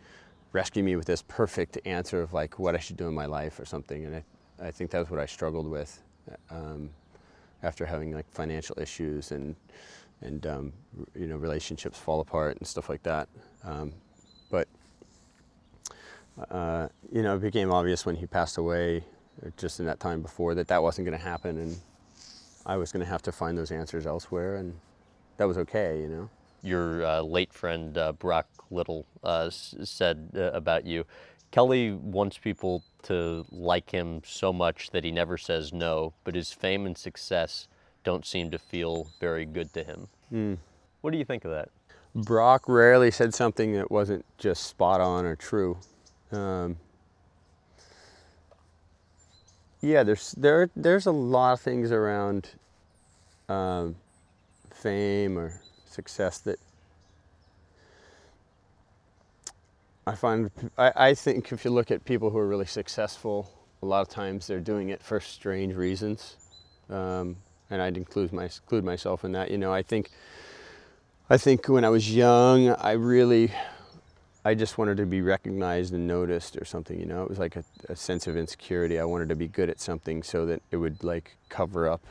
[0.53, 3.59] rescue me with this perfect answer of like what I should do in my life
[3.59, 4.05] or something.
[4.05, 6.01] And I, I think that's what I struggled with.
[6.51, 6.91] Um,
[7.63, 9.57] after having like financial issues and
[10.23, 10.73] and um,
[11.15, 13.29] you know relationships fall apart and stuff like that.
[13.65, 13.93] Um,
[14.51, 14.69] but
[16.51, 19.05] uh, you know, it became obvious when he passed away,
[19.57, 21.79] just in that time before, that that wasn't going to happen, and
[22.67, 24.75] I was going to have to find those answers elsewhere, and
[25.37, 26.31] that was okay, you know.
[26.63, 31.05] Your uh, late friend uh, Brock Little uh, said uh, about you.
[31.51, 36.53] Kelly wants people to like him so much that he never says no, but his
[36.53, 37.69] fame and success
[38.05, 40.09] don't seem to feel very good to him.
[40.33, 40.59] Mm.
[41.01, 41.69] What do you think of that?
[42.15, 45.79] Brock rarely said something that wasn't just spot on or true.
[46.33, 46.77] Um,
[49.81, 52.51] yeah, there's there there's a lot of things around
[53.49, 53.97] um,
[54.71, 56.59] fame or success that
[60.07, 63.51] I find I, I think if you look at people who are really successful,
[63.83, 66.37] a lot of times they're doing it for strange reasons,
[66.89, 67.37] um,
[67.71, 69.51] and I'd include my include myself in that.
[69.51, 70.11] You know, I think
[71.29, 73.53] I think when I was young, I really
[74.45, 76.99] I just wanted to be recognized and noticed or something.
[76.99, 78.99] You know, it was like a, a sense of insecurity.
[78.99, 82.05] I wanted to be good at something so that it would like cover up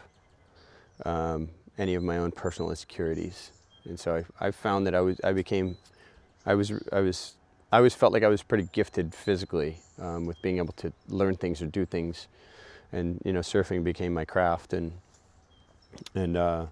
[1.06, 3.52] um, any of my own personal insecurities.
[3.86, 5.78] And so I, I found that I was I became
[6.46, 7.34] I was I was
[7.72, 11.36] I always felt like I was pretty gifted physically um, with being able to learn
[11.36, 12.28] things or do things,
[12.92, 14.94] and you know, surfing became my craft, and
[16.16, 16.66] and uh,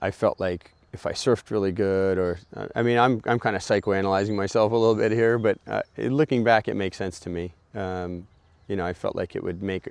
[0.00, 3.54] I felt like if I surfed really good, or uh, I mean, I'm I'm kind
[3.54, 7.30] of psychoanalyzing myself a little bit here, but uh, looking back, it makes sense to
[7.30, 7.52] me.
[7.74, 8.26] Um,
[8.68, 9.88] you know, I felt like it would make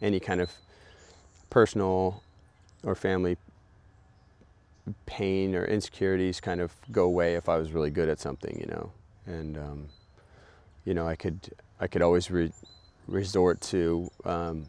[0.00, 0.50] any kind of
[1.50, 2.22] personal
[2.82, 3.36] or family
[5.04, 8.66] pain or insecurities kind of go away if I was really good at something, you
[8.66, 8.90] know
[9.30, 9.88] and um,
[10.84, 12.52] you know I could I could always re-
[13.06, 14.66] resort to um,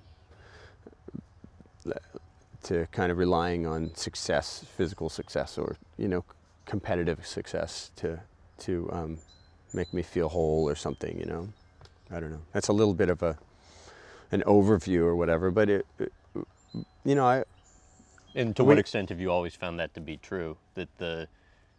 [2.63, 6.23] to kind of relying on success, physical success, or you know
[6.65, 8.19] competitive success to
[8.59, 9.17] to um,
[9.73, 11.19] make me feel whole or something.
[11.19, 11.49] You know,
[12.11, 12.41] I don't know.
[12.53, 13.37] That's a little bit of a
[14.31, 16.13] an overview or whatever, but it, it
[17.03, 17.43] you know I.
[18.33, 20.57] And to what extent have you always found that to be true?
[20.75, 21.27] That the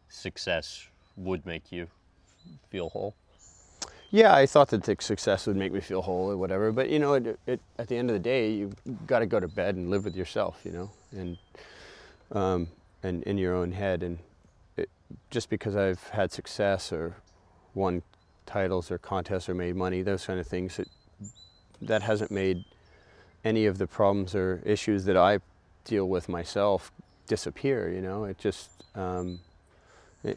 [0.09, 1.89] success would make you
[2.71, 3.15] feel whole?
[4.11, 6.71] Yeah, I thought that success would make me feel whole or whatever.
[6.71, 8.73] But you know, it, it, at the end of the day, you
[9.07, 11.39] got to go to bed and live with yourself, you know, and
[12.31, 12.69] um,
[13.03, 14.03] and in your own head.
[14.03, 14.19] And
[14.77, 14.91] it,
[15.31, 17.17] just because I've had success or
[17.75, 18.03] won
[18.45, 20.89] titles or contests or made money, those kind of things, it,
[21.81, 22.67] that hasn't made
[23.45, 25.39] any of the problems or issues that I
[25.85, 26.93] deal with myself
[27.27, 27.91] disappear.
[27.91, 29.41] You know, it just um,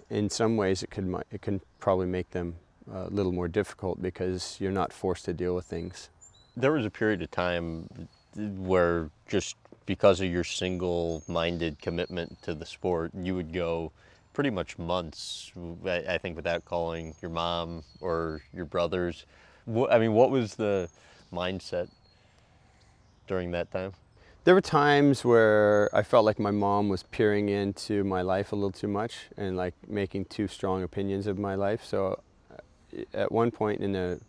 [0.09, 2.55] in some ways it can it can probably make them
[2.91, 6.09] uh, a little more difficult because you're not forced to deal with things.
[6.55, 7.89] There was a period of time
[8.35, 13.91] where just because of your single-minded commitment to the sport, you would go
[14.33, 15.51] pretty much months,
[15.85, 19.25] I think, without calling your mom or your brothers.
[19.67, 20.89] I mean, what was the
[21.31, 21.89] mindset
[23.27, 23.93] during that time?
[24.45, 28.55] There were times where I felt like my mom was peering into my life a
[28.55, 31.83] little too much and like making too strong opinions of my life.
[31.83, 34.21] So uh, at one point in the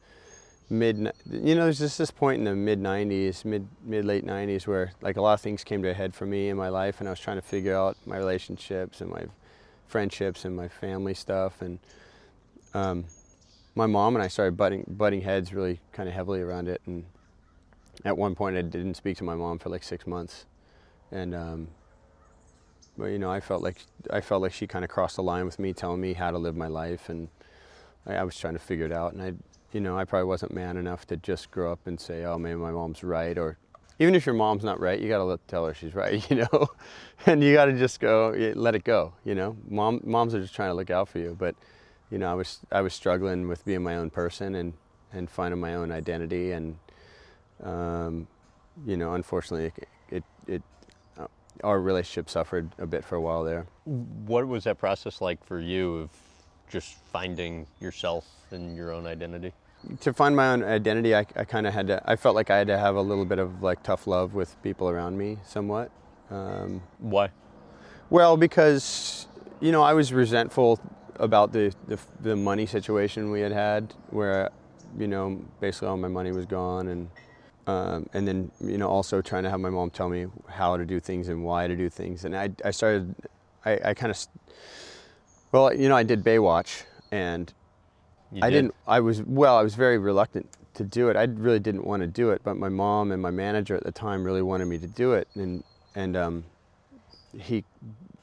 [0.68, 4.66] mid you know there's just this point in the mid 90s mid mid late 90s
[4.66, 6.98] where like a lot of things came to a head for me in my life
[6.98, 9.22] and i was trying to figure out my relationships and my
[9.86, 11.78] friendships and my family stuff and
[12.74, 13.04] um,
[13.76, 17.04] my mom and i started butting butting heads really kind of heavily around it and
[18.04, 20.46] at one point i didn't speak to my mom for like six months
[21.10, 21.68] and um,
[22.96, 23.78] but you know i felt like
[24.10, 26.38] i felt like she kind of crossed the line with me telling me how to
[26.38, 27.28] live my life and
[28.06, 29.32] I, I was trying to figure it out and i
[29.76, 32.56] you know, I probably wasn't man enough to just grow up and say, oh, maybe
[32.56, 33.36] my mom's right.
[33.36, 33.58] Or
[33.98, 36.68] even if your mom's not right, you got to tell her she's right, you know?
[37.26, 39.54] and you got to just go, let it go, you know?
[39.68, 41.36] Mom, moms are just trying to look out for you.
[41.38, 41.56] But,
[42.10, 44.72] you know, I was, I was struggling with being my own person and,
[45.12, 46.52] and finding my own identity.
[46.52, 46.78] And,
[47.62, 48.26] um,
[48.86, 50.62] you know, unfortunately, it, it, it
[51.18, 51.26] uh,
[51.64, 53.66] our relationship suffered a bit for a while there.
[53.84, 56.10] What was that process like for you of
[56.68, 59.52] just finding yourself and your own identity?
[60.00, 62.58] To find my own identity, I, I kind of had to, I felt like I
[62.58, 65.90] had to have a little bit of like tough love with people around me somewhat.
[66.30, 67.30] Um, Why?
[68.10, 69.28] Well, because,
[69.60, 70.80] you know, I was resentful
[71.16, 74.50] about the, the, the money situation we had had where,
[74.98, 77.08] you know, basically all my money was gone and,
[77.66, 80.84] um, and then, you know, also trying to have my mom tell me how to
[80.84, 82.24] do things and why to do things.
[82.24, 83.14] And I, I started,
[83.64, 84.18] I, I kind of,
[85.52, 87.52] well, you know, I did Baywatch and
[88.32, 88.62] You I did?
[88.62, 88.74] didn't.
[88.86, 89.56] I was well.
[89.56, 91.16] I was very reluctant to do it.
[91.16, 93.92] I really didn't want to do it, but my mom and my manager at the
[93.92, 96.44] time really wanted me to do it, and and um,
[97.38, 97.64] he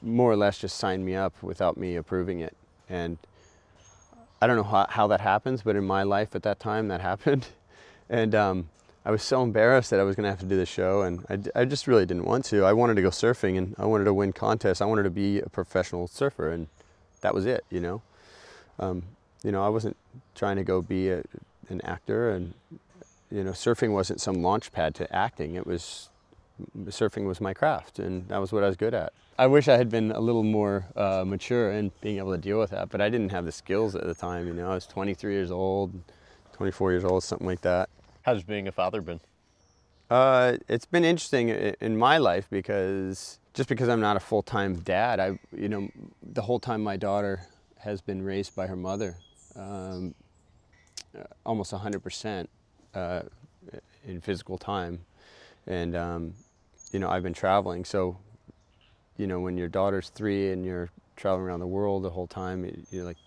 [0.02, 2.56] more or less just signed me up without me approving it.
[2.88, 3.18] And
[4.40, 7.00] I don't know how, how that happens, but in my life at that time that
[7.10, 7.48] happened,
[8.08, 8.68] and um,
[9.06, 11.50] I was so embarrassed that I was going to have to do the show, and
[11.54, 12.64] I just really didn't want to.
[12.64, 14.80] I wanted to go surfing, and I wanted to win contests.
[14.80, 16.68] I wanted to be a professional surfer, and
[17.20, 17.64] that was it.
[17.70, 18.02] You know.
[18.78, 19.02] Um,
[19.42, 19.96] you know, I wasn't
[20.34, 21.22] trying to go be a,
[21.68, 22.54] an actor, and
[23.30, 25.54] you know, surfing wasn't some launch pad to acting.
[25.54, 26.08] It was
[26.86, 29.12] surfing was my craft, and that was what I was good at.
[29.38, 32.58] I wish I had been a little more uh, mature in being able to deal
[32.58, 34.46] with that, but I didn't have the skills at the time.
[34.46, 35.92] You know, I was 23 years old,
[36.54, 37.90] 24 years old, something like that.
[38.24, 39.20] How's being a father been?
[40.08, 45.20] Uh, it's been interesting in my life because just because I'm not a full-time dad,
[45.20, 45.90] I, you know,
[46.22, 47.42] the whole time my daughter
[47.76, 49.18] has been raised by her mother,
[49.56, 50.14] um,
[51.14, 52.46] uh, almost 100%
[52.94, 53.22] uh,
[54.06, 55.00] in physical time,
[55.66, 56.34] and um,
[56.92, 57.84] you know, I've been traveling.
[57.84, 58.16] So,
[59.18, 62.86] you know, when your daughter's three and you're traveling around the world the whole time,
[62.90, 63.18] you're like,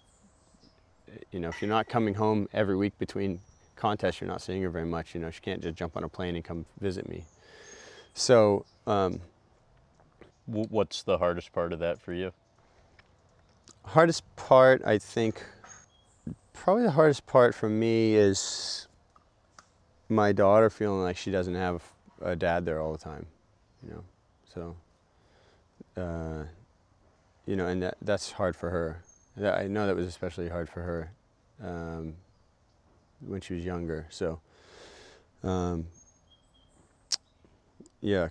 [1.32, 3.42] you know, if you're not coming home every week between
[3.78, 5.14] contests, you're not seeing her very much.
[5.16, 7.26] You know, she can't just jump on a plane and come visit me.
[8.14, 9.22] So, um,
[10.48, 12.32] W- What's the hardest part of that for you?
[13.86, 15.44] hardest part, I think,
[16.54, 18.88] probably the hardest part for me is
[20.10, 21.84] my daughter feeling like she doesn't have
[22.22, 23.28] a dad there all the time.
[23.84, 24.04] You know,
[25.96, 26.44] so, uh,
[27.46, 29.04] you know, and that, that's hard for her.
[29.42, 31.12] I know that was especially hard for her
[31.64, 32.16] um,
[33.20, 34.08] when she was younger.
[34.10, 34.40] So,
[35.44, 35.88] um,
[38.02, 38.30] yeah,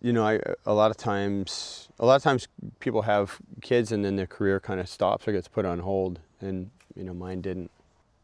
[0.00, 2.48] you know, I a lot of times, a lot of times
[2.80, 6.20] people have kids and then their career kind of stops or gets put on hold,
[6.40, 7.70] and you know, mine didn't.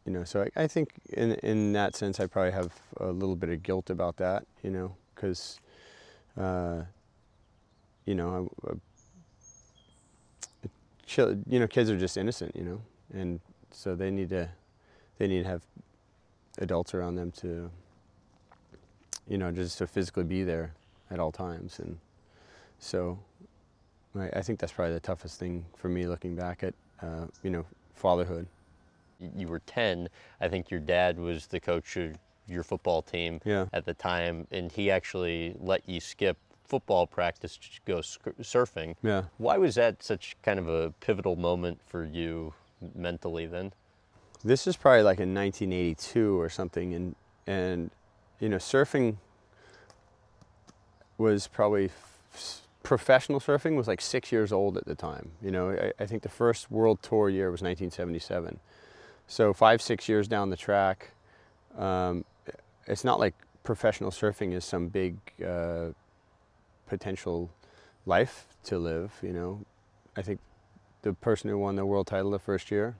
[0.05, 3.35] You know, so I, I think in in that sense, I probably have a little
[3.35, 4.45] bit of guilt about that.
[4.61, 5.59] You know, because,
[6.37, 6.81] uh,
[8.05, 8.73] you know, I, I,
[11.47, 12.55] you know, kids are just innocent.
[12.55, 12.81] You know,
[13.13, 13.39] and
[13.71, 14.49] so they need to,
[15.17, 15.61] they need to have
[16.59, 17.69] adults around them to,
[19.27, 20.73] you know, just to physically be there
[21.11, 21.79] at all times.
[21.79, 21.97] And
[22.79, 23.19] so
[24.17, 27.49] I, I think that's probably the toughest thing for me looking back at, uh, you
[27.49, 28.47] know, fatherhood.
[29.19, 30.09] You were 10.
[30.41, 33.65] I think your dad was the coach of your football team Yeah.
[33.73, 38.95] at the time, and he actually let you skip football practice to go sc- surfing.
[39.03, 39.23] Yeah.
[39.37, 42.53] Why was that such kind of a pivotal moment for you
[42.93, 43.71] mentally then?
[44.45, 47.15] This is probably like in 1982 or something, and
[47.47, 47.89] and
[48.39, 49.17] you know, surfing
[51.17, 55.31] was probably f- professional surfing was like six years old at the time.
[55.41, 58.59] You know, I, I think the first world tour year was 1977.
[59.25, 61.09] So five six years down the track,
[61.75, 62.23] um,
[62.85, 65.87] it's not like professional surfing is some big uh,
[66.85, 67.49] potential
[68.05, 69.11] life to live.
[69.23, 69.65] You know,
[70.15, 70.39] I think
[71.01, 72.97] the person who won the world title the first year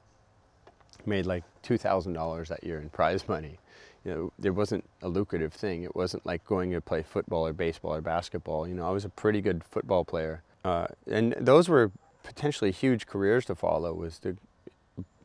[1.08, 3.60] made like two thousand dollars that year in prize money.
[4.04, 5.84] You know, there wasn't a lucrative thing.
[5.84, 8.68] It wasn't like going to play football or baseball or basketball.
[8.68, 11.92] You know, I was a pretty good football player, uh, and those were
[12.24, 13.94] potentially huge careers to follow.
[13.94, 14.38] Was to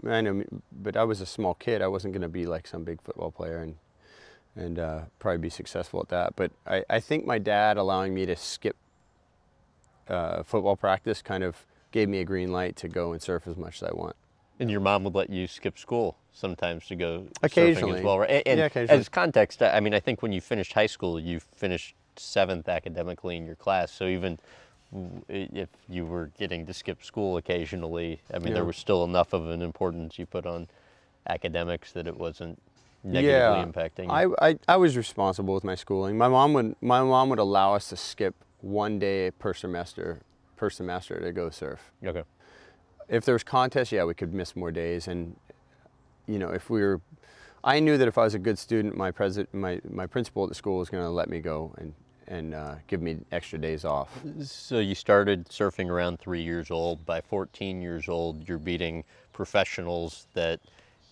[0.06, 1.82] I know, but I was a small kid.
[1.82, 3.76] I wasn't going to be like some big football player and
[4.56, 6.36] and uh, probably be successful at that.
[6.36, 8.76] But I, I think my dad allowing me to skip
[10.08, 13.56] uh, football practice kind of gave me a green light to go and surf as
[13.56, 14.16] much as I want.
[14.60, 17.98] And your mom would let you skip school sometimes to go surfing Occasionally.
[18.00, 18.30] as well, right?
[18.30, 19.00] And, and Yeah, occasionally.
[19.00, 23.36] as context, I mean, I think when you finished high school, you finished seventh academically
[23.36, 23.90] in your class.
[23.90, 24.38] So even
[25.28, 28.54] if you were getting to skip school occasionally, I mean, Yeah.
[28.54, 30.68] there was still enough of an importance you put on
[31.28, 32.60] academics that it wasn't
[33.02, 34.04] negatively impacting.
[34.22, 34.36] you.
[34.40, 36.18] I, I, I was responsible with my schooling.
[36.18, 40.20] My mom would my mom would allow us to skip one day per semester
[40.56, 41.92] per semester to go surf.
[42.04, 42.24] okay.
[43.10, 45.08] If there was contests, yeah, we could miss more days.
[45.08, 45.36] And
[46.26, 47.00] you know, if we were,
[47.64, 50.48] I knew that if I was a good student, my president, my my principal at
[50.48, 51.92] the school was going to let me go and
[52.28, 54.08] and uh, give me extra days off.
[54.42, 57.04] So you started surfing around three years old.
[57.04, 59.02] By 14 years old, you're beating
[59.32, 60.60] professionals that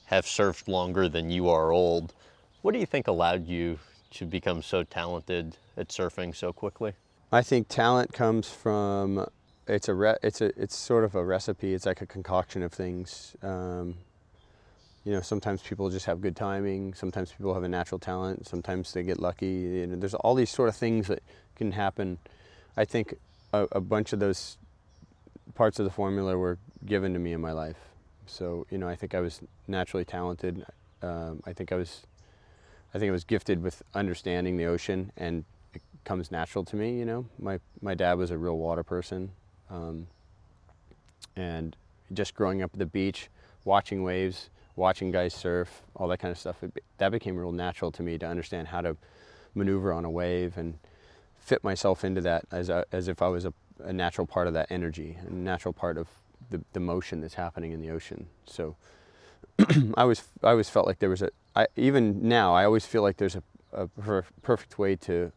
[0.04, 2.14] have surfed longer than you are old.
[2.62, 3.80] What do you think allowed you
[4.12, 6.92] to become so talented at surfing so quickly?
[7.30, 9.26] I think talent comes from
[9.68, 11.74] it's a re, it's a it's sort of a recipe.
[11.74, 13.36] It's like a concoction of things.
[13.42, 13.96] Um,
[15.04, 16.94] you know, sometimes people just have good timing.
[16.94, 18.46] Sometimes people have a natural talent.
[18.46, 19.46] Sometimes they get lucky.
[19.46, 21.22] You know, there's all these sort of things that
[21.56, 22.18] can happen.
[22.76, 23.14] I think
[23.52, 24.58] a, a bunch of those
[25.54, 27.78] parts of the formula were given to me in my life.
[28.26, 30.64] So you know, I think I was naturally talented.
[31.02, 32.02] Um, I think I was,
[32.94, 35.44] I think I was gifted with understanding the ocean, and
[35.74, 36.98] it comes natural to me.
[36.98, 39.30] You know, my my dad was a real water person,
[39.70, 40.06] um,
[41.36, 41.76] and
[42.12, 43.28] just growing up at the beach,
[43.64, 47.90] watching waves, watching guys surf, all that kind of stuff, it, that became real natural
[47.92, 48.96] to me to understand how to
[49.54, 50.78] maneuver on a wave and
[51.38, 54.54] fit myself into that as a, as if I was a, a natural part of
[54.54, 56.08] that energy, a natural part of
[56.50, 58.26] the, the motion that's happening in the ocean.
[58.46, 58.76] So
[59.58, 63.02] I always I always felt like there was a I, even now I always feel
[63.02, 63.42] like there's a,
[63.72, 65.32] a per- perfect way to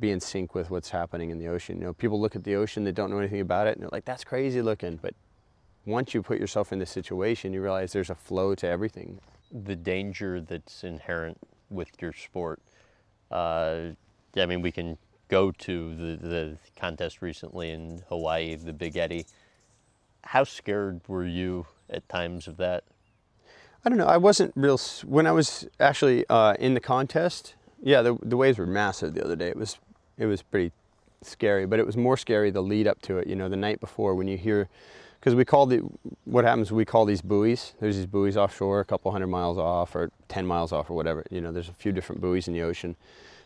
[0.00, 1.78] be in sync with what's happening in the ocean.
[1.78, 3.90] You know, people look at the ocean, they don't know anything about it, and they're
[3.92, 5.14] like, "That's crazy looking." But
[5.86, 9.20] once you put yourself in this situation, you realize there's a flow to everything.
[9.52, 11.38] The danger that's inherent
[11.70, 12.60] with your sport.
[13.30, 13.90] Uh,
[14.36, 14.98] I mean, we can
[15.28, 19.26] go to the, the contest recently in Hawaii, the Big Eddie.
[20.24, 22.84] How scared were you at times of that?
[23.84, 24.06] I don't know.
[24.06, 27.54] I wasn't real when I was actually uh, in the contest.
[27.82, 29.48] Yeah, the, the waves were massive the other day.
[29.48, 29.78] It was
[30.18, 30.72] it was pretty
[31.22, 33.26] scary, but it was more scary the lead up to it.
[33.26, 34.68] You know, the night before when you hear,
[35.18, 35.78] because we call the
[36.24, 36.72] what happens.
[36.72, 37.74] We call these buoys.
[37.80, 41.24] There's these buoys offshore, a couple hundred miles off, or ten miles off, or whatever.
[41.30, 42.96] You know, there's a few different buoys in the ocean.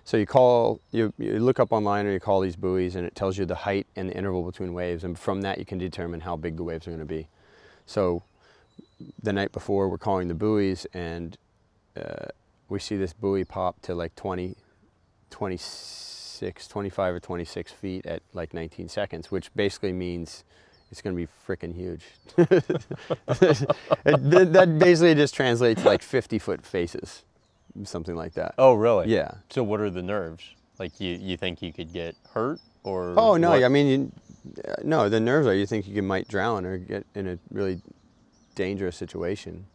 [0.05, 3.15] So you call you, you look up online or you call these buoys, and it
[3.15, 6.21] tells you the height and the interval between waves, and from that you can determine
[6.21, 7.29] how big the waves are going to be.
[7.87, 8.23] So
[9.23, 11.37] the night before we're calling the buoys and
[11.97, 12.27] uh,
[12.69, 14.57] we see this buoy pop to like 20
[15.31, 20.45] 26 25 or 26 feet at like 19 seconds which basically means
[20.91, 22.05] it's going to be freaking huge
[24.05, 27.22] It- that basically just translates to like 50 foot faces
[27.85, 29.09] something like that Oh, really?
[29.09, 30.45] yeah So, what are the nerves?
[30.78, 33.14] Like, you, you think you could get hurt or?
[33.16, 33.64] oh no what?
[33.64, 34.12] i mean you,
[34.68, 37.80] uh, no the nerves are you think you might drown or get in a really
[38.55, 39.66] dangerous situation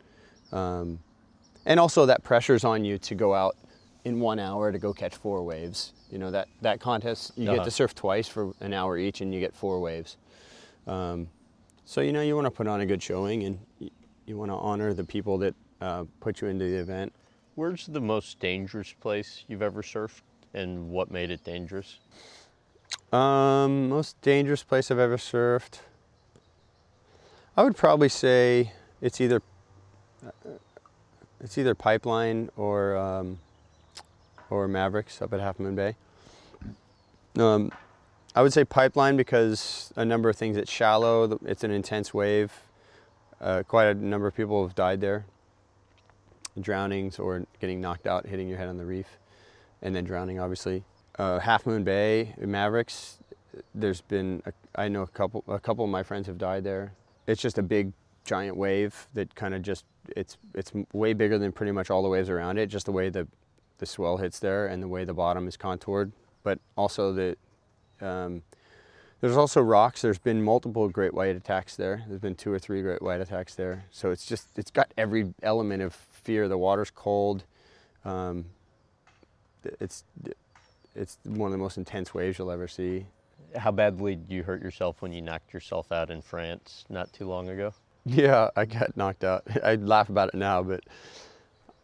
[0.51, 0.99] um,
[1.65, 3.55] and also that pressure's on you to go out
[4.05, 7.57] in one hour to go catch four waves you know that that contest you Uh-huh.
[7.57, 10.17] get to surf twice for an hour each and you get four waves
[10.87, 11.27] um,
[11.85, 13.89] so you know you want to put on a good showing and you,
[14.25, 17.13] you want to honor the people that uh, put you into the event
[17.55, 20.21] Where's the most dangerous place you've ever surfed,
[20.53, 21.99] and what made it dangerous?
[23.11, 25.79] Um, most dangerous place I've ever surfed.
[27.57, 29.41] I would probably say it's either
[30.25, 30.31] uh,
[31.41, 33.39] it's either Pipeline or um,
[34.49, 35.95] or Mavericks up at Half Moon Bay.
[37.37, 37.71] Um,
[38.35, 40.57] I would say Pipeline because a number of things.
[40.57, 41.39] It's shallow.
[41.45, 42.51] It's an intense wave.
[43.41, 45.25] Uh, quite a number of people have died there.
[46.59, 49.07] Drownings or getting knocked out, hitting your head on the reef,
[49.81, 50.83] and then drowning, obviously
[51.19, 53.17] uh, Half Moon Bay, Mavericks.
[53.75, 56.93] There's been a, I know a couple a couple of my friends have died there.
[57.27, 57.91] It's just a big
[58.23, 59.85] giant wave that kind of just
[60.15, 62.67] it's it's way bigger than pretty much all the waves around it.
[62.67, 63.27] Just the way the
[63.79, 66.11] the swell hits there and the way the bottom is contoured,
[66.43, 67.35] but also the
[68.01, 68.43] um,
[69.21, 70.01] there's also rocks.
[70.01, 72.03] There's been multiple great white attacks there.
[72.07, 73.85] There's been two or three great white attacks there.
[73.91, 76.47] So it's just it's got every element of fear.
[76.47, 77.43] The water's cold.
[78.05, 78.45] Um,
[79.79, 80.03] it's
[80.95, 83.07] it's one of the most intense waves you'll ever see.
[83.57, 87.27] How badly did you hurt yourself when you knocked yourself out in France not too
[87.27, 87.73] long ago?
[88.05, 89.43] Yeah, I got knocked out.
[89.63, 90.83] I laugh about it now, but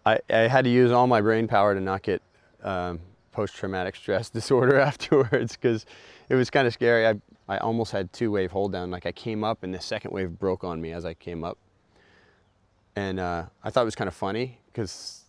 [0.05, 2.21] I, I had to use all my brain power to not get
[2.63, 2.99] um,
[3.31, 5.85] post-traumatic stress disorder afterwards because
[6.29, 7.07] it was kind of scary.
[7.07, 7.15] I,
[7.47, 8.91] I almost had two wave hold down.
[8.91, 11.57] Like I came up and the second wave broke on me as I came up.
[12.95, 15.23] And uh, I thought it was kind of funny because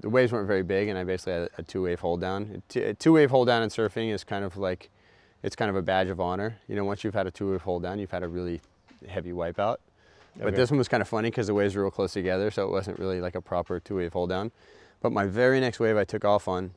[0.00, 2.62] the waves weren't very big and I basically had a two wave hold down.
[2.74, 4.88] A two wave hold down in surfing is kind of like,
[5.42, 6.58] it's kind of a badge of honor.
[6.68, 8.60] You know, once you've had a two wave hold down, you've had a really
[9.08, 9.76] heavy wipeout.
[10.36, 10.56] But Okay.
[10.56, 12.70] this one was kind of funny because the waves were real close together, so it
[12.70, 14.50] wasn't really like a proper two wave hold down.
[15.00, 16.72] But my very next wave I took off on,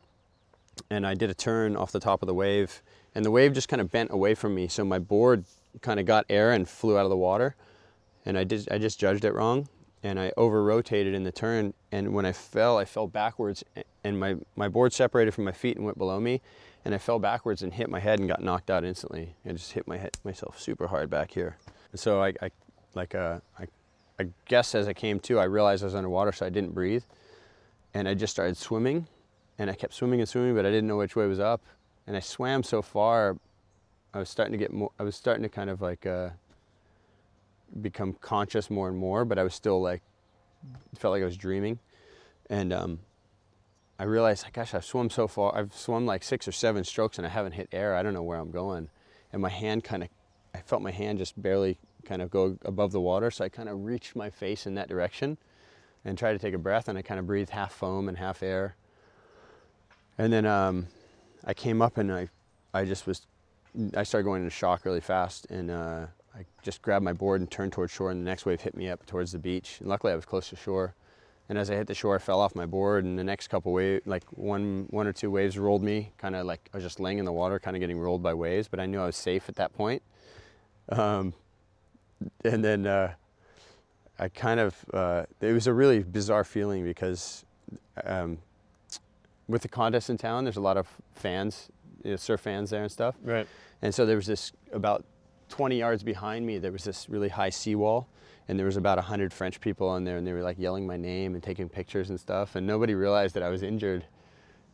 [0.89, 2.82] and I did a turn off the top of the wave,
[3.14, 5.45] and the wave just kind of bent away from me, so my board
[5.82, 7.56] kind of got air and flew out of the water,
[8.26, 9.70] and I did I just judged it wrong,
[10.03, 13.64] and I over rotated in the turn, and when I fell, I fell backwards,
[14.03, 16.41] and my my board separated from my feet and went below me,
[16.84, 19.36] and I fell backwards and hit my head and got knocked out instantly.
[19.47, 21.58] I just hit my head myself super hard back here,
[21.91, 22.51] and so I, I
[22.96, 23.68] like uh, I
[24.20, 27.04] I guess as I came to, I realized I was underwater, so I didn't breathe,
[27.93, 29.08] and I just started swimming,
[29.58, 31.62] and I kept swimming and swimming, but I didn't know which way was up,
[32.08, 33.38] and I swam so far,
[34.14, 36.30] I was starting to get more, I was starting to kind of like uh,
[37.82, 40.02] become conscious more and more, but I was still like,
[40.98, 41.80] felt like I was dreaming,
[42.50, 43.00] and um,
[44.00, 47.28] I realized, gosh, I've swum so far, I've swum like six or seven strokes, and
[47.28, 47.96] I haven't hit air.
[47.96, 48.88] I don't know where I'm going,
[49.34, 50.10] and my hand kind of,
[50.54, 53.70] I felt my hand just barely kind of go above the water, so I kind
[53.70, 55.38] of reached my face in that direction
[56.03, 58.43] and tried to take a breath, and I kind of breathed half foam and half
[58.43, 58.76] air.
[60.18, 60.88] And then um,
[61.43, 62.30] I came up and I,
[62.74, 63.26] I just was,
[63.97, 67.49] I started going into shock really fast, and uh, I just grabbed my board and
[67.49, 69.78] turned towards shore, and the next wave hit me up towards the beach.
[69.80, 70.93] And luckily, I was close to shore.
[71.47, 73.72] And as I hit the shore, I fell off my board, and the next couple
[73.72, 76.12] waves, like one, one or two waves, rolled me.
[76.18, 78.34] Kind of like I was just laying in the water, kind of getting rolled by
[78.34, 78.68] waves.
[78.68, 80.01] But I knew I was safe at that point.
[80.89, 81.34] Um,
[82.43, 83.13] and then uh,
[84.20, 87.45] I kind of, uh, it was a really bizarre feeling because
[88.03, 88.38] um,
[89.47, 91.70] with the contest in town, there's a lot of fans,
[92.03, 93.16] you know, surf fans there and stuff.
[93.24, 93.47] Right.
[93.82, 95.05] And so there was this about
[95.49, 98.07] 20 yards behind me, there was this really high seawall.
[98.47, 100.97] And there was about 100 French people on there, and they were like yelling my
[100.97, 102.55] name and taking pictures and stuff.
[102.55, 104.05] And nobody realized that I was injured.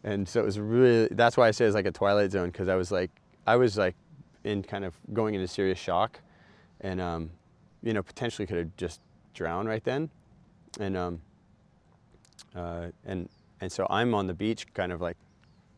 [0.03, 2.67] And so it was really, that's why I say it's like a twilight zone, because
[2.67, 3.11] I was like,
[3.47, 3.95] I was like
[4.43, 6.19] in kind of going into serious shock
[6.81, 7.31] and um,
[7.81, 8.99] you know potentially could have just
[9.33, 10.09] drowned right then.
[10.79, 11.21] And um,
[12.55, 13.29] uh, and
[13.61, 15.17] and so I'm on the beach kind of like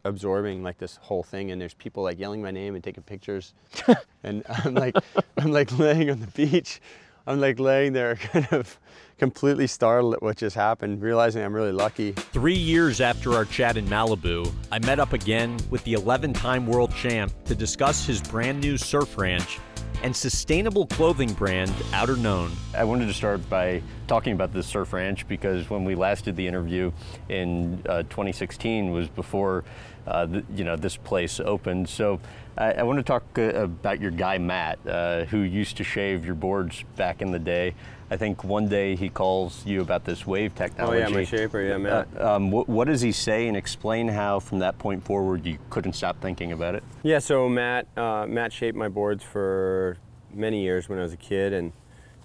[0.06, 3.54] absorbing like this whole thing and there's people like yelling my name and taking pictures.
[4.26, 4.96] And I'm like
[5.38, 6.80] I'm like laying on the beach.
[7.28, 8.80] I'm like laying there kind of
[9.18, 12.14] completely startled at what just happened realizing I'm really lucky.
[12.14, 16.66] Three years after our chat in Malibu, I met up again with the 11 time
[16.66, 19.60] world champ to discuss his brand new surf ranch
[20.04, 22.52] and sustainable clothing brand, Outerknown.
[22.76, 26.36] I wanted to start by talking about this surf ranch because when we last did
[26.36, 26.92] the interview
[27.30, 29.64] in uh, 2016 was before
[30.06, 31.88] uh, the, you know this place opened.
[31.88, 32.20] So
[32.58, 36.26] I, I want to talk uh, about your guy Matt, uh, who used to shave
[36.26, 37.74] your boards back in the day.
[38.10, 41.04] I think one day he calls you about this wave technology.
[41.04, 44.08] Oh yeah, my shaper yeah Matt Uh, um, what, what does he say, and explain
[44.08, 46.84] how from that point forward you couldn't stop thinking about it?
[47.04, 49.98] Yeah, so Matt uh, Matt shaped my boards for
[50.34, 51.72] many years when I was a kid, and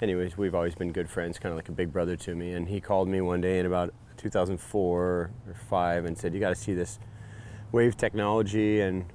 [0.03, 2.53] anyways, we've always been good friends, kind of like a big brother to me.
[2.53, 5.31] And he called me one day in about 2004 or
[5.69, 6.99] five and said, "You got to see this
[7.73, 9.07] wave technology." And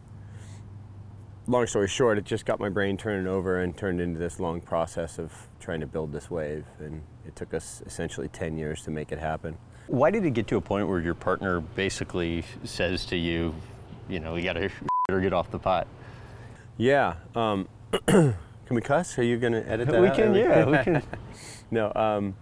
[1.48, 4.62] long story short, it just got my brain turning over and turned into this long
[4.62, 8.92] process of trying to build this wave, and it took us essentially 10 years to
[8.92, 9.58] make it happen.
[9.88, 13.54] Why did it get to a point where your partner basically says to you,
[14.08, 14.70] you know, you got to
[15.10, 15.88] or get off the pot?
[16.78, 17.16] Yeah.
[17.36, 17.68] Um,
[18.08, 18.36] can
[18.70, 19.18] we cuss?
[19.20, 20.02] Are you going to edit that?
[20.02, 20.16] we out?
[20.16, 21.04] can, yeah, we can.
[21.70, 22.36] No, um,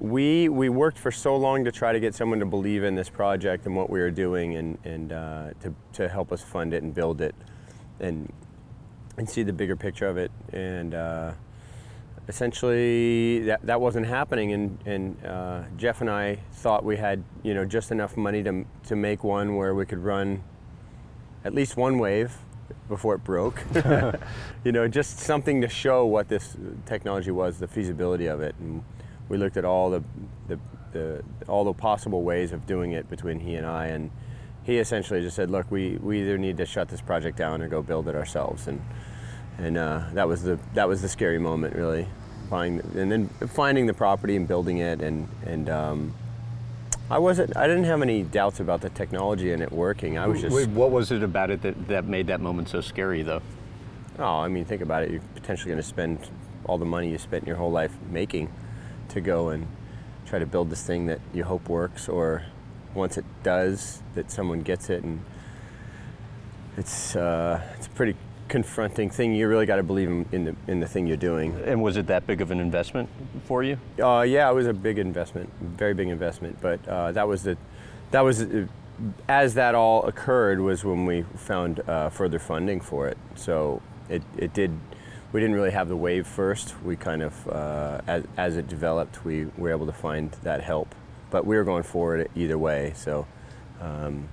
[0.00, 3.08] we we worked for so long to try to get someone to believe in this
[3.08, 6.82] project and what we were doing, and and uh, to to help us fund it
[6.82, 7.34] and build it,
[8.00, 8.32] and
[9.16, 10.30] and see the bigger picture of it.
[10.52, 11.32] And uh,
[12.28, 14.52] essentially, that that wasn't happening.
[14.52, 18.64] And and uh, Jeff and I thought we had you know just enough money to
[18.86, 20.42] to make one where we could run
[21.44, 22.36] at least one wave
[22.88, 23.62] before it broke.
[24.64, 28.54] you know, just something to show what this technology was, the feasibility of it.
[28.58, 28.82] And
[29.28, 30.02] we looked at all the,
[30.48, 30.58] the,
[30.92, 34.10] the all the possible ways of doing it between he and I, and
[34.66, 37.68] he essentially just said, "Look, we, we either need to shut this project down or
[37.68, 38.82] go build it ourselves." And
[39.58, 42.08] and uh, that was the that was the scary moment, really.
[42.50, 46.14] Finding and then finding the property and building it, and and um,
[47.08, 50.18] I wasn't I didn't have any doubts about the technology and it working.
[50.18, 52.80] I was just Wait, what was it about it that, that made that moment so
[52.80, 53.42] scary, though?
[54.18, 55.10] Oh, I mean, think about it.
[55.10, 56.18] You're potentially going to spend
[56.64, 58.50] all the money you spent your whole life making
[59.10, 59.68] to go and
[60.24, 62.44] try to build this thing that you hope works, or
[62.96, 65.20] once it does, that someone gets it, and
[66.76, 68.16] it's uh, it's a pretty
[68.48, 69.34] confronting thing.
[69.34, 71.54] You really got to believe in, in the in the thing you're doing.
[71.64, 73.08] And was it that big of an investment
[73.44, 73.78] for you?
[74.00, 76.58] Uh, yeah, it was a big investment, very big investment.
[76.60, 77.56] But uh, that was the,
[78.12, 78.66] that was, uh,
[79.28, 83.18] as that all occurred was when we found uh, further funding for it.
[83.34, 84.70] So it, it did,
[85.32, 86.80] we didn't really have the wave first.
[86.84, 90.94] We kind of, uh, as, as it developed, we were able to find that help.
[91.30, 92.92] But we were going forward either way.
[92.96, 93.26] So
[93.80, 94.28] um,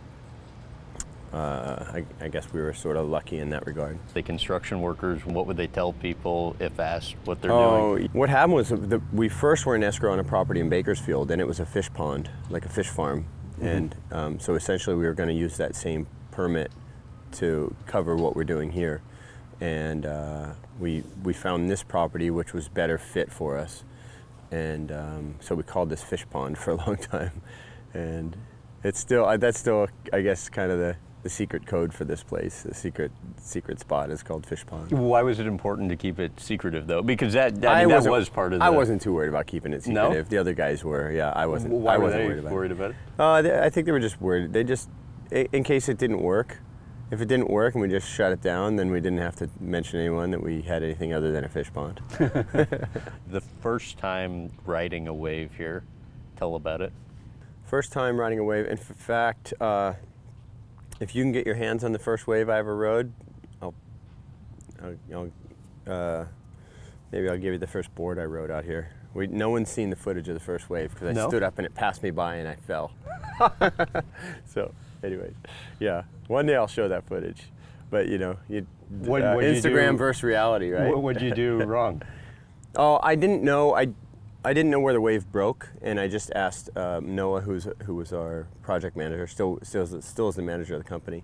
[1.33, 3.97] uh, I, I guess we were sort of lucky in that regard.
[4.13, 8.09] The construction workers, what would they tell people if asked what they're Oh, doing?
[8.13, 11.41] what happened was the, we first were in escrow on a property in Bakersfield, and
[11.41, 13.25] it was a fish pond, like a fish farm,
[13.59, 16.71] and um, so essentially we were going to use that same permit
[17.31, 19.01] to cover what we're doing here,
[19.59, 23.83] and uh, we we found this property which was better fit for us,
[24.53, 27.41] and um, so we called this fish pond for a long time,
[27.93, 28.37] and
[28.83, 30.95] it's still that's still I guess kind of the.
[31.23, 34.91] The secret code for this place, the secret secret spot is called Fish Pond.
[34.91, 37.01] Why was it important to keep it secretive though?
[37.01, 38.65] Because that, that, I mean, that wasn't- part of the.
[38.65, 40.25] I wasn't too worried about keeping it secretive.
[40.25, 40.29] No?
[40.29, 41.13] The other guys were.
[41.13, 41.75] Yeah, I wasn't.
[41.75, 42.73] Why I were wasn't they worried about worried it.
[42.73, 42.95] about it?
[43.17, 44.51] Uh, they, I think they were just worried.
[44.51, 44.89] They just,
[45.31, 46.57] in case it didn't work,
[47.13, 49.47] if it didn't work and we just shut it down, then we didn't have to
[49.59, 52.01] mention anyone that we had anything other than a fish pond.
[53.27, 55.83] The first time riding a wave here,
[56.35, 56.91] tell about it.
[57.65, 58.67] First time riding a wave.
[58.67, 59.93] In fact, uh,
[60.99, 63.11] if you can get your hands on the first wave I ever rode,
[63.61, 63.73] I'll,
[64.83, 64.95] I'll,
[65.87, 66.25] I'll uh,
[67.11, 68.89] maybe I'll give you the first board I rode out here.
[69.13, 71.27] We, no one's seen the footage of the first wave because I No?
[71.27, 72.91] stood up and it passed me by and I fell.
[74.45, 74.73] so,
[75.03, 75.33] anyways,
[75.79, 77.43] yeah, one day I'll show that footage.
[77.89, 80.89] But you know, you, What- uh, Instagram do- versus reality, right?
[80.89, 82.01] What would you do wrong?
[82.75, 83.75] Oh, I didn't know.
[83.75, 83.89] I,
[84.43, 87.95] I didn't know where the wave broke, and I just asked um, Noah, who's who
[87.95, 91.23] was our project manager, still still is, still is the manager of the company.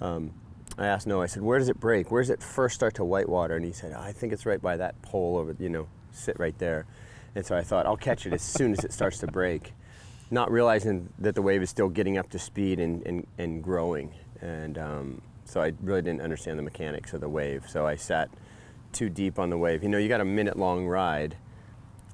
[0.00, 0.32] Um,
[0.78, 1.22] I asked Noah.
[1.22, 2.10] I said, "Where does it break?
[2.10, 4.76] Where does it first start to whitewater?" And he said, "I think it's right by
[4.76, 5.56] that pole over.
[5.58, 6.86] You know, sit right there."
[7.34, 9.72] And so I thought, I'll catch it as soon as it starts to break,
[10.30, 14.12] not realizing that the wave is still getting up to speed and and, and growing.
[14.40, 17.64] And um, so I really didn't understand the mechanics of the wave.
[17.68, 18.30] So I sat
[18.92, 19.82] too deep on the wave.
[19.82, 21.36] You know, you got a minute long ride.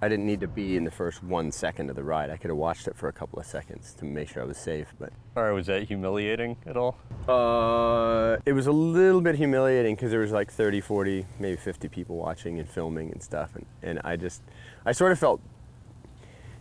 [0.03, 2.29] I didn't need to be in the first one second of the ride.
[2.29, 4.59] I could have watched it for a couple of seconds to make sure I was
[4.59, 4.93] safe.
[4.99, 6.99] But Or was that humiliating at all?
[7.27, 11.89] uh, it was a little bit humiliating because there was like 30, 40, maybe 50
[11.89, 13.57] people watching and filming and stuff.
[13.57, 14.43] And, and I just,
[14.85, 15.41] I sort of felt,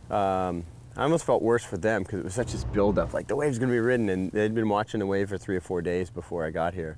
[0.09, 0.63] um,
[0.97, 3.13] I almost felt worse for them because it was such this buildup.
[3.13, 4.09] Like the wave's going to be ridden.
[4.09, 6.97] And they'd been watching the wave for three or four days before I got here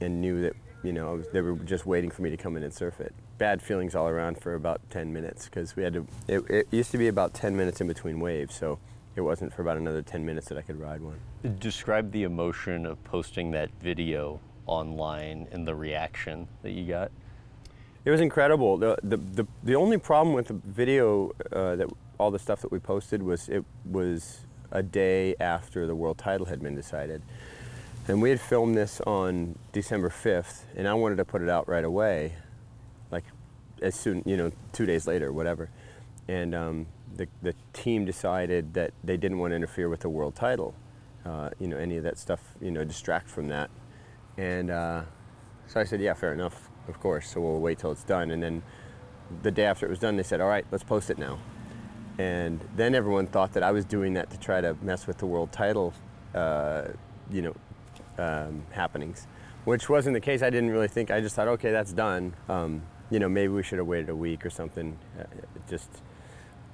[0.00, 2.62] and knew that, you know, was, they were just waiting for me to come in
[2.62, 3.14] and surf it.
[3.36, 6.90] Bad feelings all around for about 10 minutes because we had to, it, it used
[6.92, 8.54] to be about 10 minutes in between waves.
[8.54, 8.78] So
[9.16, 11.20] it wasn't for about another 10 minutes that I could ride one.
[11.58, 17.10] Describe the emotion of posting that video online and the reaction that you got.
[18.06, 18.78] It was incredible.
[18.78, 21.88] The, the, the, the only problem with the video, uh, that
[22.20, 24.40] all the stuff that we posted was it was
[24.70, 27.22] a day after the world title had been decided.
[28.06, 31.66] And we had filmed this on December 5th, and I wanted to put it out
[31.66, 32.34] right away,
[33.10, 33.24] like
[33.80, 35.70] as soon, you know, two days later, whatever.
[36.28, 40.34] And um, the, the team decided that they didn't want to interfere with the world
[40.34, 40.74] title,
[41.24, 43.70] uh, you know, any of that stuff, you know, distract from that.
[44.36, 45.02] And uh,
[45.66, 47.30] so I said, yeah, fair enough, of course.
[47.30, 48.30] So we'll wait till it's done.
[48.30, 48.62] And then
[49.42, 51.38] the day after it was done, they said, all right, let's post it now.
[52.20, 55.26] And then everyone thought that I was doing that to try to mess with the
[55.26, 55.94] world title,
[56.34, 56.88] uh,
[57.30, 57.54] you know,
[58.18, 59.26] um, happenings,
[59.64, 60.42] which wasn't the case.
[60.42, 61.10] I didn't really think.
[61.10, 62.34] I just thought, okay, that's done.
[62.50, 65.24] Um, you know, maybe we should have waited a week or something, uh,
[65.66, 65.88] just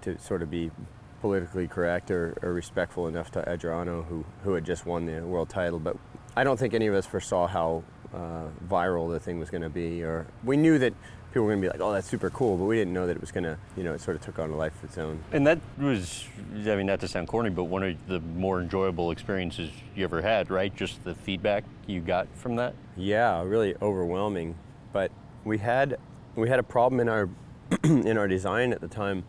[0.02, 0.72] to sort of be
[1.20, 5.48] politically correct or, or respectful enough to Adriano, who who had just won the world
[5.48, 5.78] title.
[5.78, 5.96] But
[6.34, 9.70] I don't think any of us foresaw how uh, viral the thing was going to
[9.70, 10.94] be, or we knew that
[11.36, 13.14] people were going to be like, "Oh, that's super cool," but we didn't know that
[13.14, 14.96] it was going to, you know, it sort of took on a life of its
[14.96, 15.22] own.
[15.32, 16.24] And that was,
[16.54, 20.22] I mean, not to sound corny, but one of the more enjoyable experiences you ever
[20.22, 20.74] had, right?
[20.74, 22.74] Just the feedback you got from that.
[22.96, 24.54] Yeah, really overwhelming.
[24.94, 25.12] But
[25.44, 25.98] we had
[26.36, 27.28] we had a problem in our
[27.84, 29.22] in our design at the time,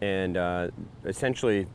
[0.00, 0.68] and uh,
[1.04, 1.66] essentially,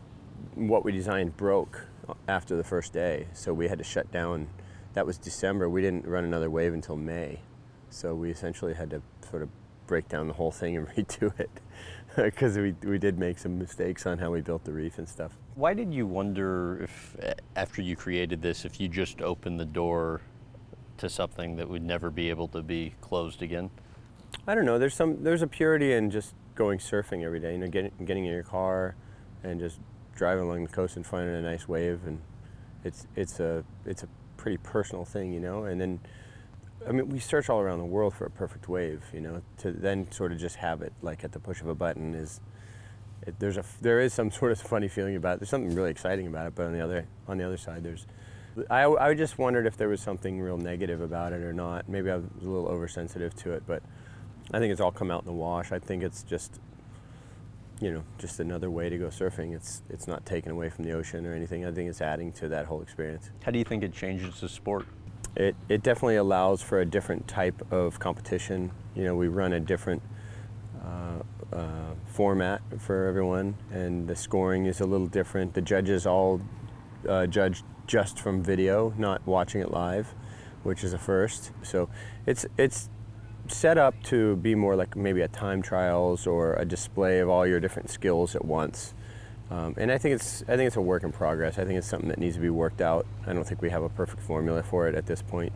[0.56, 1.88] what we designed broke
[2.30, 3.28] after the first day.
[3.34, 4.48] So we had to shut down.
[4.94, 5.68] That was December.
[5.68, 7.42] We didn't run another wave until May.
[7.90, 9.02] So we essentially had to
[9.32, 9.50] sort of
[9.88, 11.50] break down the whole thing and redo it
[12.16, 15.38] because we, we did make some mistakes on how we built the reef and stuff.
[15.56, 17.16] Why did you wonder if,
[17.56, 20.22] after you created this, if you just opened the door
[20.98, 23.72] to something that would never be able to be closed again?
[24.48, 24.80] I don't know.
[24.80, 27.54] There's some there's a purity in just going surfing every day.
[27.54, 28.96] You know, getting getting in your car
[29.44, 29.80] and just
[30.16, 32.22] driving along the coast and finding a nice wave, and
[32.84, 34.08] it's it's a it's a
[34.38, 35.66] pretty personal thing, you know.
[35.66, 36.00] And then,
[36.88, 39.42] I mean, we search all around the world for a perfect wave, you know.
[39.60, 42.40] To then sort of just have it like at the push of a button is.
[43.26, 45.40] It, there's a there is some sort of funny feeling about it.
[45.42, 48.08] There's something really exciting about it, but on the other on the other side, there's
[48.70, 51.88] I, I just wondered if there was something real negative about it or not.
[51.88, 53.82] Maybe I was a little oversensitive to it, but
[54.54, 55.72] I think it's all come out in the wash.
[55.72, 56.60] I think it's just,
[57.80, 59.56] you know, just another way to go surfing.
[59.56, 61.66] It's it's not taken away from the ocean or anything.
[61.66, 63.30] I think it's adding to that whole experience.
[63.44, 64.86] How do you think it changes the sport?
[65.36, 68.72] It it definitely allows for a different type of competition.
[68.96, 70.02] You know, we run a different.
[70.84, 71.22] Uh,
[71.54, 75.54] uh, format for everyone, and the scoring is a little different.
[75.54, 76.42] The judges all
[77.08, 80.14] uh, judge just from video, not watching it live,
[80.64, 81.52] which is a first.
[81.62, 81.90] So
[82.26, 82.90] it's it's
[83.48, 87.46] set up to be more like maybe a time trials or a display of all
[87.46, 88.94] your different skills at once.
[89.52, 91.60] Um, and I think it's I think it's a work in progress.
[91.60, 93.06] I think it's something that needs to be worked out.
[93.28, 95.52] I don't think we have a perfect formula for it at this point.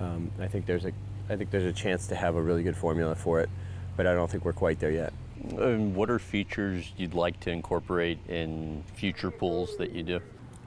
[0.00, 0.92] Um, I think there's a
[1.28, 3.50] I think there's a chance to have a really good formula for it,
[3.96, 5.12] but I don't think we're quite there yet.
[5.58, 10.20] And what are features you'd like to incorporate in future pools that you do?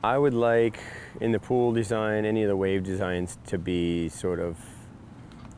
[0.03, 0.77] I would like
[1.21, 4.57] in the pool design, any of the wave designs to be sort of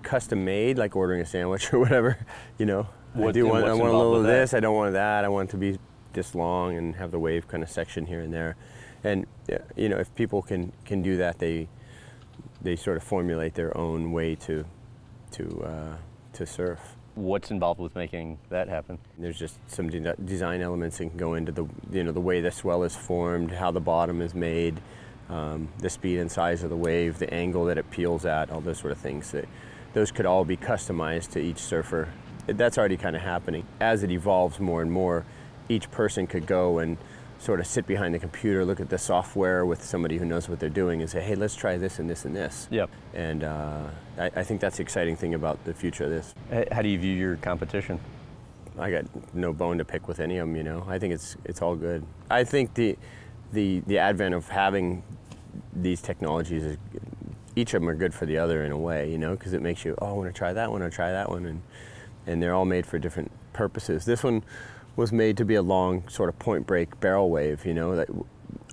[0.04, 2.18] custom made, like ordering a sandwich or whatever.
[2.60, 4.30] You know, What- I do want, I want a little of that?
[4.30, 4.54] this.
[4.54, 5.26] I don't want that.
[5.26, 5.80] I want it to be
[6.18, 8.56] this long and have the wave kind of section here and there.
[9.04, 9.26] And
[9.76, 11.68] you know, if people can can do that, they
[12.62, 14.66] they sort of formulate their own way to
[15.32, 15.96] to uh,
[16.34, 16.96] to surf.
[17.16, 18.98] What's involved with making that happen?
[19.18, 22.42] There's just some de- design elements that can go into the you know the way
[22.42, 24.82] the swell is formed, how the bottom is made,
[25.30, 28.62] um, the speed and size of the wave, the angle that it peels at, all
[28.62, 29.32] those sort of things.
[29.32, 29.46] That
[29.94, 32.10] those could all be customized to each surfer.
[32.48, 33.66] That's already kind of happening.
[33.80, 35.26] As it evolves more and more,
[35.70, 36.98] each person could go and
[37.40, 40.60] sort of sit behind the computer, look at the software with somebody who knows what
[40.60, 42.90] they're doing, and say, "Hey, let's try this and this and this." Yep.
[43.14, 43.84] And uh,
[44.18, 46.34] I, I think that's the exciting thing about the future of this.
[46.72, 48.00] How do you view your competition?
[48.80, 50.56] I got no bone to pick with any of them.
[50.56, 52.06] You know, I think it's it's all good.
[52.30, 52.98] I think the
[53.54, 55.04] the the advent of having
[55.74, 56.78] these technologies is
[57.56, 59.12] each of them are good for the other in a way.
[59.12, 61.12] You know, because it makes you oh I want to try that one, I try
[61.12, 61.62] that one, and
[62.26, 64.06] and they're all made for different purposes.
[64.06, 64.44] This one
[64.98, 67.66] was made to be a long sort of point break barrel wave.
[67.66, 68.10] You know that.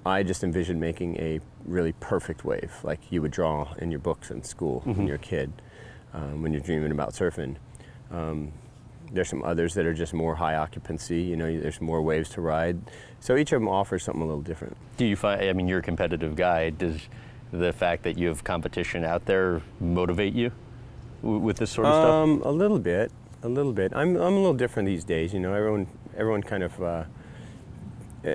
[0.07, 4.31] I just envisioned making a really perfect wave, like you would draw in your books
[4.31, 5.51] in school when you're a kid,
[6.13, 7.57] um, when you're dreaming about surfing.
[8.11, 8.53] Um,
[9.11, 11.23] there's some others that are just more high occupancy.
[11.23, 12.79] You know, there's more waves to ride.
[13.21, 14.77] So each of them offers something a little different.
[14.99, 16.69] Do you find, I mean, you're a competitive guy.
[16.69, 17.01] Does
[17.51, 20.53] the fact that you have competition out there motivate you
[21.23, 22.13] w- with this sort of stuff?
[22.13, 23.11] Um, a little bit,
[23.43, 23.93] a little bit.
[23.95, 25.33] I'm, I'm a little different these days.
[25.33, 25.87] You know, everyone,
[26.17, 27.05] everyone kind of uh,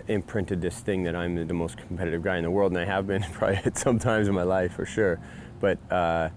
[0.07, 3.07] imprinted this thing that I'm the most competitive guy in the world, and I have
[3.07, 5.19] been probably at some times in my life for sure.
[5.59, 6.29] But uh,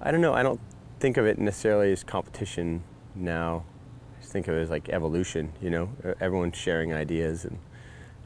[0.00, 0.32] I don't know.
[0.32, 0.60] I don't
[1.00, 2.82] think of it necessarily as competition
[3.14, 3.64] now.
[4.16, 5.52] I just think of it as like evolution.
[5.60, 5.90] You know,
[6.20, 7.58] everyone's sharing ideas, and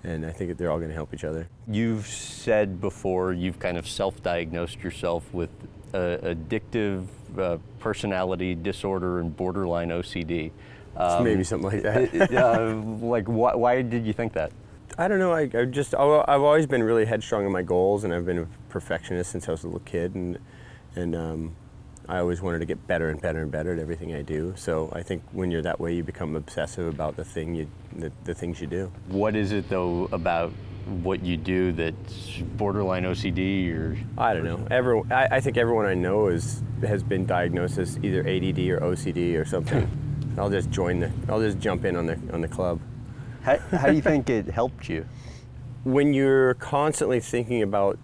[0.04, 1.48] and I think that they're all going to help each other.
[1.66, 5.50] You've said before you've kind of self diagnosed yourself with
[5.94, 7.06] uh, addictive
[7.38, 10.50] uh, personality disorder and borderline OCD.
[10.96, 12.30] Um, Maybe something like that.
[12.30, 12.56] yeah,
[13.02, 14.52] like, why, why did you think that?
[14.96, 15.32] I don't know.
[15.32, 16.00] I, I just I've
[16.42, 19.64] always been really headstrong in my goals, and I've been a perfectionist since I was
[19.64, 20.38] a little kid, and
[20.94, 21.56] and um,
[22.08, 24.52] I always wanted to get better and better and better at everything I do.
[24.56, 28.12] So I think when you're that way, you become obsessive about the thing you the,
[28.24, 28.92] the things you do.
[29.08, 30.52] What is it, though, about
[31.02, 34.66] what you do that's borderline OCD or I don't know.
[34.70, 38.80] Everyone, I, I think everyone I know is has been diagnosed as either ADD or
[38.80, 39.90] OCD or something.
[40.36, 41.10] I'll just join the.
[41.28, 42.80] I'll just jump in on the on the club.
[43.42, 45.06] how, how do you think it helped you?
[45.84, 47.98] when you're constantly thinking about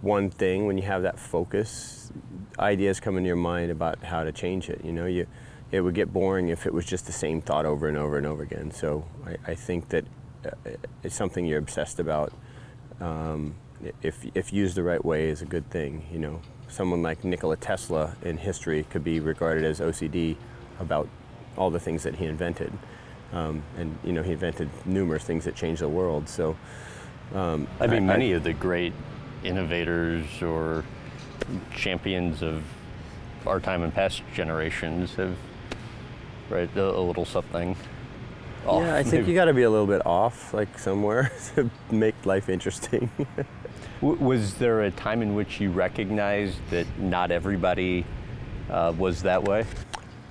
[0.00, 2.10] one thing, when you have that focus,
[2.58, 4.84] ideas come into your mind about how to change it.
[4.84, 5.26] You know, you
[5.70, 8.26] it would get boring if it was just the same thought over and over and
[8.26, 8.72] over again.
[8.72, 10.04] So I, I think that
[10.44, 10.70] uh,
[11.04, 12.32] it's something you're obsessed about.
[13.00, 13.54] Um,
[14.02, 16.06] if if used the right way, is a good thing.
[16.10, 20.36] You know, someone like Nikola Tesla in history could be regarded as OCD
[20.80, 21.08] about
[21.56, 22.72] all the things that he invented.
[23.32, 26.28] Um, and you know, he invented numerous things that changed the world.
[26.28, 26.56] So.
[27.34, 28.92] Um, I mean, many of the great
[29.44, 30.84] innovators or
[31.74, 32.62] champions of
[33.46, 35.36] our time and past generations have,
[36.48, 37.76] right, a, a little something.
[38.66, 39.28] off, yeah, I think maybe.
[39.30, 43.10] you got to be a little bit off, like somewhere, to make life interesting.
[44.00, 48.04] W- was there a time in which you recognized that not everybody
[48.70, 49.64] uh, was that way?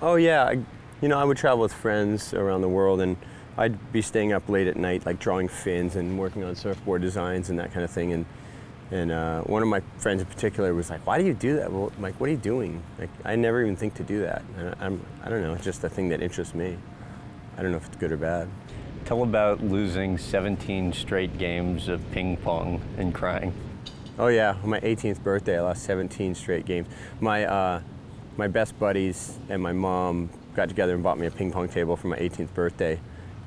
[0.02, 0.60] oh yeah, I,
[1.02, 3.16] You know, I would travel with friends around the world, and
[3.58, 7.50] I'd be staying up late at night, like drawing fins and working on surfboard designs
[7.50, 8.14] and that kind of thing.
[8.14, 8.26] And
[8.92, 11.72] and uh, one of my friends in particular was like, "Why do you do that?"
[11.72, 14.44] Well, I'm like, "What are you doing?" Like, I never even think to do that.
[14.58, 15.54] And I'm, I don't know.
[15.54, 16.78] It's just a thing that interests me.
[17.58, 18.50] I don't know if it's good or bad.
[19.06, 23.54] Tell about losing 17 straight games of ping pong and crying.
[24.18, 26.88] Oh yeah, on my 18th birthday, I lost 17 straight games.
[27.22, 27.82] My uh,
[28.38, 31.96] my best buddies and my mom got together and bought me a ping pong table
[31.96, 33.00] for my 18th birthday,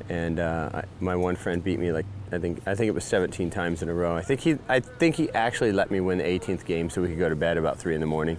[0.08, 3.04] and uh, I, my one friend beat me like I think I think it was
[3.04, 4.16] 17 times in a row.
[4.16, 7.08] I think he I think he actually let me win the 18th game so we
[7.08, 8.38] could go to bed about three in the morning.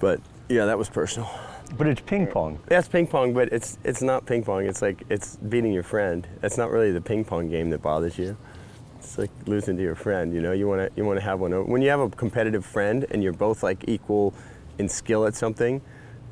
[0.00, 1.28] But yeah, that was personal.
[1.76, 2.60] But it's ping pong.
[2.70, 4.66] Yeah, it's ping pong, but it's it's not ping pong.
[4.66, 6.26] It's like it's beating your friend.
[6.42, 8.36] It's not really the ping pong game that bothers you.
[8.98, 10.32] It's like losing to your friend.
[10.32, 11.52] You know, you want to you want to have one.
[11.68, 14.32] When you have a competitive friend and you're both like equal
[14.78, 15.82] in skill at something,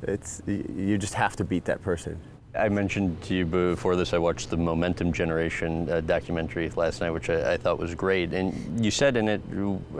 [0.07, 2.19] it's you just have to beat that person.
[2.57, 7.11] I mentioned to you before this, I watched the Momentum Generation uh, documentary last night,
[7.11, 8.33] which I, I, thought was great.
[8.33, 9.43] And you said in it,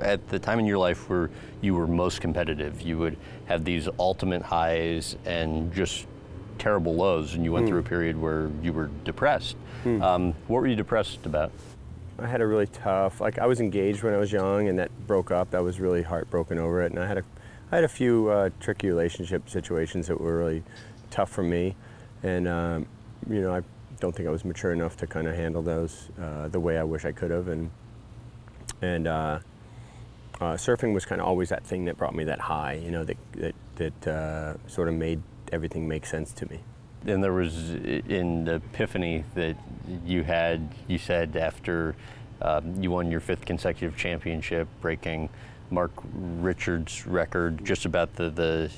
[0.01, 1.29] at the time in your life where
[1.61, 6.07] you were most competitive, you would have these ultimate highs and just
[6.59, 7.69] terrible lows, and you went mm.
[7.69, 9.57] through a period where you were depressed.
[9.85, 10.03] Mm.
[10.03, 11.53] Um, what were you depressed about?
[12.19, 14.91] I had a really tough, like I was engaged when I was young, and that
[15.07, 15.55] broke up.
[15.55, 17.25] I was really heartbroken over it, and I had a,
[17.71, 20.63] I had a few uh, tricky relationship situations that were really
[21.11, 21.75] tough for me
[22.23, 22.87] and um,
[23.29, 23.63] you know I
[24.01, 26.85] don't think I was mature enough to kind of handle those uh, the way I
[26.85, 27.71] wish I could have, and
[28.83, 29.39] and uh,
[30.41, 33.05] uh, surfing was kind of always that thing that brought me that high, you know,
[33.05, 36.61] that that that uh, sort of made everything make sense to me.
[37.07, 39.57] And there was in the epiphany that
[40.05, 41.95] you had, you said after
[42.43, 45.29] um, you won your fifth consecutive championship, breaking
[45.71, 48.71] Mark Richards' record, just about the the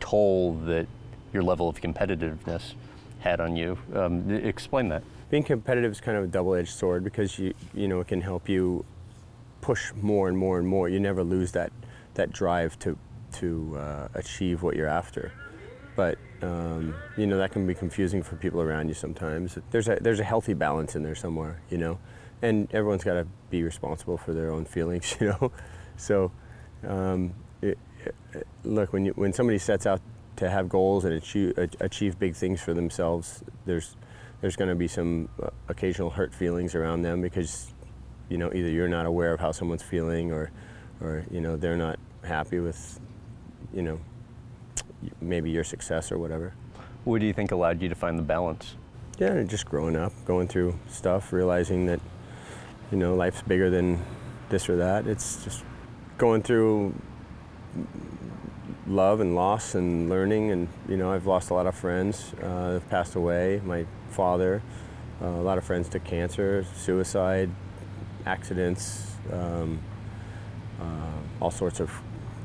[0.00, 0.86] toll that
[1.32, 2.74] your level of competitiveness
[3.20, 3.78] had on you.
[3.94, 5.02] Um, explain that.
[5.30, 8.48] Being competitive is kind of a double-edged sword because you you know it can help
[8.48, 8.84] you
[9.60, 10.88] push more and more and more.
[10.88, 11.72] You never lose that
[12.14, 12.96] that drive to
[13.34, 15.32] to uh, achieve what you're after.
[15.96, 19.58] But um, you know that can be confusing for people around you sometimes.
[19.70, 21.98] There's a there's a healthy balance in there somewhere, you know,
[22.42, 25.52] and everyone's got to be responsible for their own feelings, you know.
[25.96, 26.30] So,
[26.86, 27.78] um, it,
[28.34, 30.00] it, look when you when somebody sets out
[30.36, 33.96] to have goals and achieve, achieve big things for themselves, there's
[34.40, 37.72] there's going to be some uh, occasional hurt feelings around them because
[38.28, 40.50] you know either you're not aware of how someone's feeling or
[41.00, 43.00] or you know they're not happy with
[43.72, 43.98] you know
[45.20, 46.52] maybe your success or whatever.
[47.04, 48.74] What do you think allowed you to find the balance?
[49.18, 52.00] Yeah, just growing up, going through stuff, realizing that
[52.90, 54.02] you know life's bigger than
[54.48, 55.06] this or that.
[55.06, 55.64] It's just
[56.18, 56.94] going through
[58.86, 60.50] love and loss and learning.
[60.50, 62.32] And you know, I've lost a lot of friends.
[62.42, 63.60] Uh, have passed away.
[63.64, 64.62] My father,
[65.22, 67.50] uh, a lot of friends took cancer, suicide,
[68.24, 69.80] accidents, um,
[70.80, 70.84] uh,
[71.40, 71.90] all sorts of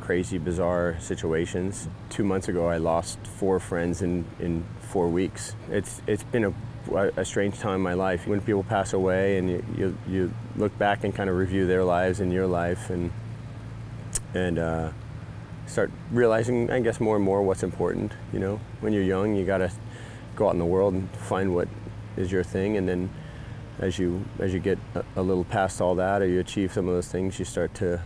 [0.01, 1.87] crazy, bizarre situations.
[2.09, 5.55] Two months ago, I lost four friends in, in four weeks.
[5.69, 6.53] It's it's been a
[7.15, 8.27] a strange time in my life.
[8.27, 11.83] When people pass away and you, you, you look back and kind of review their
[11.83, 13.11] lives and your life and
[14.33, 14.91] and uh,
[15.65, 18.13] start realizing, I guess, more and more what's important.
[18.33, 19.71] You know, when you're young, you got to
[20.35, 21.67] go out in the world and find what
[22.17, 23.09] is your thing, and then
[23.79, 26.87] as you as you get a, a little past all that, or you achieve some
[26.87, 28.01] of those things, you start to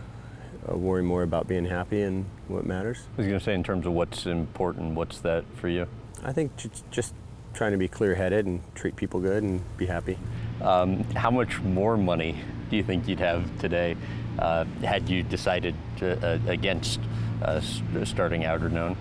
[0.68, 3.08] uh, worry more about being happy and what matters.
[3.14, 5.86] I was going to say, in terms of what's important, what's that for you?
[6.24, 6.52] I think
[6.90, 7.14] just
[7.52, 10.18] trying to be clear-headed and treat people good and be happy.
[10.60, 12.36] Um, how much more money
[12.70, 13.96] do you think you'd have today
[14.38, 17.00] had you decided to, uh, against
[17.42, 17.60] uh,
[18.04, 18.96] starting Outerknown?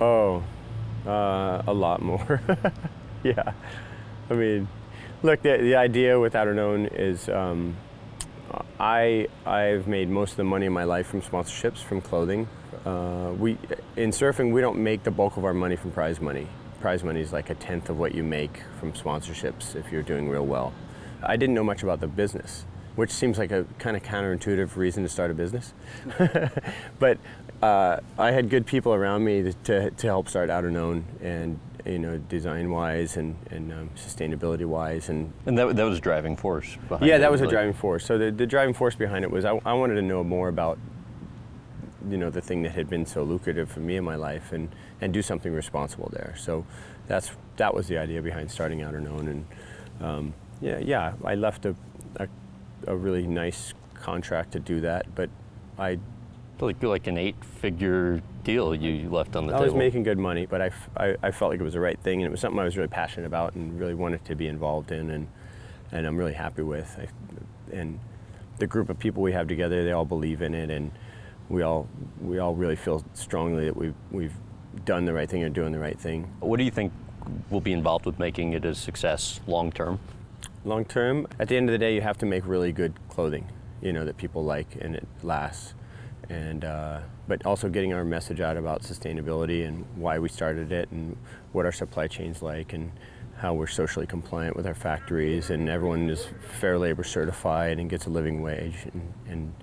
[0.00, 0.42] Oh,
[1.06, 2.40] uh, a lot more.
[3.24, 3.52] yeah.
[4.30, 4.68] I mean,
[5.22, 7.76] look, the, the idea with Outerknown is um,
[8.78, 12.48] I, I've made most of the money in my life from sponsorships, from clothing.
[12.84, 13.58] Uh, we,
[13.96, 16.46] in surfing, we don't make the bulk of our money from prize money.
[16.80, 20.28] Prize money is like a tenth of what you make from sponsorships if you're doing
[20.28, 20.72] real well.
[21.22, 22.64] I didn't know much about the business
[22.98, 25.72] which seems like a kind of counterintuitive reason to start a business.
[26.98, 27.16] but
[27.62, 32.18] uh, I had good people around me to, to help start Outerknown and you know
[32.18, 36.76] design wise and, and um, sustainability wise and and that, that was a driving force
[37.00, 39.44] yeah it, that was a driving force so the, the driving force behind it was
[39.44, 40.76] I, I wanted to know more about
[42.10, 44.68] you know the thing that had been so lucrative for me in my life and
[45.00, 46.66] and do something responsible there so
[47.06, 49.46] that's that was the idea behind starting Outerknown and
[50.00, 51.76] um, yeah yeah I left a,
[52.16, 52.28] a
[52.88, 55.30] a really nice contract to do that, but
[55.78, 55.98] I
[56.60, 59.62] like like an eight-figure deal you left on the I table.
[59.62, 61.80] I was making good money, but I, f- I- I felt like it was the
[61.80, 64.34] right thing, and it was something I was really passionate about and really wanted to
[64.34, 65.28] be involved in, and
[65.92, 66.98] and I'm really happy with.
[66.98, 67.06] I,
[67.74, 67.98] and
[68.58, 70.90] the group of people we have together, they all believe in it, and
[71.48, 71.86] we all
[72.20, 74.34] we all really feel strongly that we've we've
[74.84, 76.24] done the right thing and doing the right thing.
[76.40, 76.92] What do you think
[77.50, 79.98] will be involved with making it a success long term?
[80.64, 83.50] Long term, at the end of the day, you have to make really good clothing,
[83.80, 85.74] you know, that people like and it lasts.
[86.28, 90.90] And uh, but also getting our message out about sustainability and why we started it
[90.90, 91.16] and
[91.52, 92.92] what our supply chain's like and
[93.38, 96.26] how we're socially compliant with our factories and everyone is
[96.60, 99.54] fair labor certified and gets a living wage and and,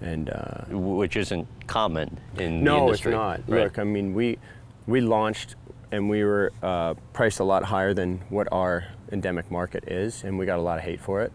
[0.00, 3.10] and uh, Which isn't common in the no, industry.
[3.12, 3.40] it's not.
[3.48, 3.64] right?
[3.64, 4.38] Look, I mean, we
[4.86, 5.56] we launched
[5.90, 10.38] and we were uh, priced a lot higher than what our endemic market is, and
[10.38, 11.32] we got a lot of hate for it.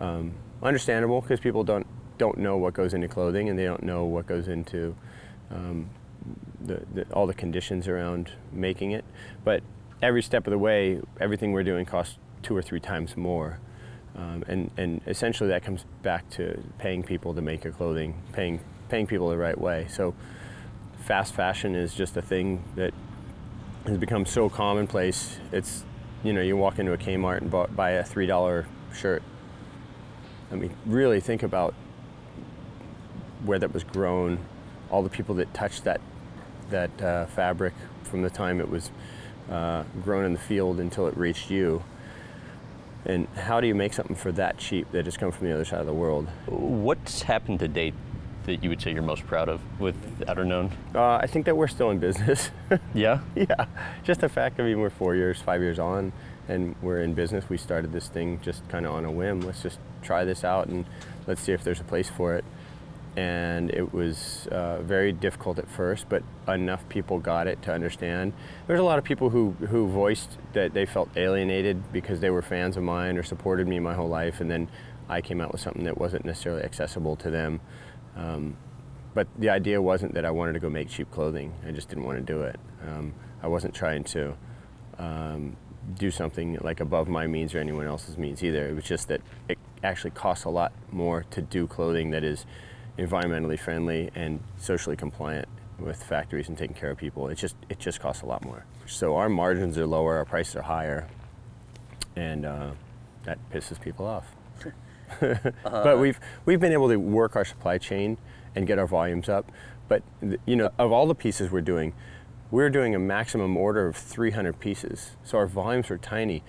[0.00, 1.86] Um, understandable because people don't
[2.18, 4.94] don't know what goes into clothing and they don't know what goes into
[5.50, 5.88] um,
[6.60, 9.04] the, the, all the conditions around making it.
[9.44, 9.62] But
[10.00, 13.58] every step of the way, everything we're doing costs two or three times more.
[14.14, 18.60] Um, and, and essentially that comes back to paying people to make your clothing, paying,
[18.88, 19.86] paying people the right way.
[19.90, 20.14] So
[21.04, 22.92] fast fashion is just a thing that
[23.86, 25.38] has become so commonplace.
[25.50, 25.84] It's,
[26.22, 29.22] you know, you walk into a Kmart and bu- buy a $3 shirt.
[30.50, 31.74] I mean, really think about
[33.44, 34.38] where that was grown,
[34.90, 36.00] all the people that touched that,
[36.70, 38.90] that uh, fabric from the time it was
[39.50, 41.82] uh, grown in the field until it reached you.
[43.04, 45.64] And how do you make something for that cheap that has come from the other
[45.64, 46.28] side of the world?
[46.46, 47.94] What's happened to date
[48.44, 49.94] that you would say you're most proud of with
[50.26, 50.70] Outerknown?
[50.94, 52.50] Uh, I think that we're still in business.
[52.94, 53.20] Yeah.
[53.34, 53.66] yeah,
[54.02, 56.12] just the fact that I mean, we're four years, five years on,
[56.48, 57.48] and we're in business.
[57.48, 59.40] We started this thing just kind of on a whim.
[59.40, 60.86] Let's just try this out and
[61.26, 62.44] let's see if there's a place for it.
[63.14, 68.32] And it was uh, very difficult at first, but enough people got it to understand.
[68.66, 72.40] There's a lot of people who, who voiced that they felt alienated because they were
[72.40, 74.68] fans of mine or supported me my whole life, and then
[75.10, 77.60] I came out with something that wasn't necessarily accessible to them.
[78.16, 78.56] Um,
[79.14, 81.52] but the idea wasn't that I wanted to go make cheap clothing.
[81.66, 82.58] I just didn't want to do it.
[82.86, 84.34] Um, I wasn't trying to
[84.98, 85.56] um,
[85.98, 88.68] do something like above my means or anyone else's means either.
[88.68, 92.46] It was just that it actually costs a lot more to do clothing that is
[92.98, 95.48] environmentally friendly and socially compliant
[95.78, 97.28] with factories and taking care of people.
[97.28, 98.64] It just it just costs a lot more.
[98.86, 101.08] So our margins are lower, our prices are higher,
[102.16, 102.70] and uh,
[103.24, 104.26] that pisses people off.
[105.20, 105.84] Uh-huh.
[105.84, 108.18] but we've we've been able to work our supply chain
[108.54, 109.50] and get our volumes up.
[109.88, 110.02] But
[110.46, 111.94] you know, of all the pieces we're doing,
[112.50, 115.12] we're doing a maximum order of 300 pieces.
[115.24, 116.42] So our volumes are tiny.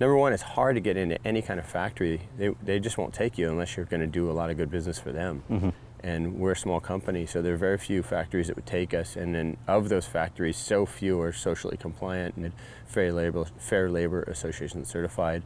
[0.00, 2.22] Number one, it's hard to get into any kind of factory.
[2.36, 4.70] They, they just won't take you unless you're going to do a lot of good
[4.70, 5.42] business for them.
[5.50, 5.68] Mm-hmm.
[6.00, 9.16] And we're a small company, so there are very few factories that would take us.
[9.16, 12.52] And then of those factories, so few are socially compliant and
[12.86, 15.42] fair labor, fair labor association certified.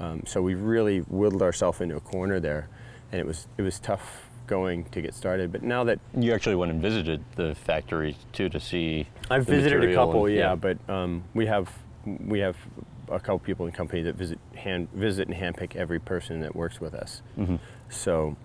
[0.00, 2.68] Um, so we really whittled ourselves into a corner there,
[3.12, 5.52] and it was it was tough going to get started.
[5.52, 9.06] But now that You actually went and visited the factory too to see.
[9.30, 11.70] I've visited a couple, and- yeah, but um, we have
[12.04, 12.56] we have
[13.10, 16.56] a couple people in the company that visit hand visit and handpick every person that
[16.56, 17.22] works with us.
[17.38, 17.58] Mhm.
[17.88, 18.36] So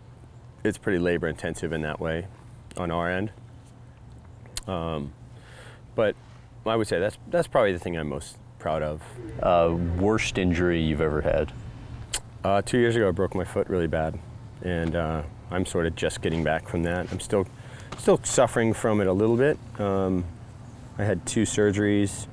[0.64, 2.26] it's pretty labor intensive in that way
[2.76, 3.32] on our end.
[4.68, 5.14] Um,
[5.96, 6.16] but
[6.66, 9.00] I would say that's that's probably the thing I'm most proud of.
[9.44, 11.52] Uh, worst injury you've ever had?
[12.44, 14.18] Uh, two years ago, I broke my foot really bad,
[14.64, 17.12] and uh, I'm sort of just getting back from that.
[17.12, 17.46] I'm still
[18.00, 19.60] still suffering from it a little bit.
[19.78, 20.26] Um,
[20.98, 22.26] I had two surgeries.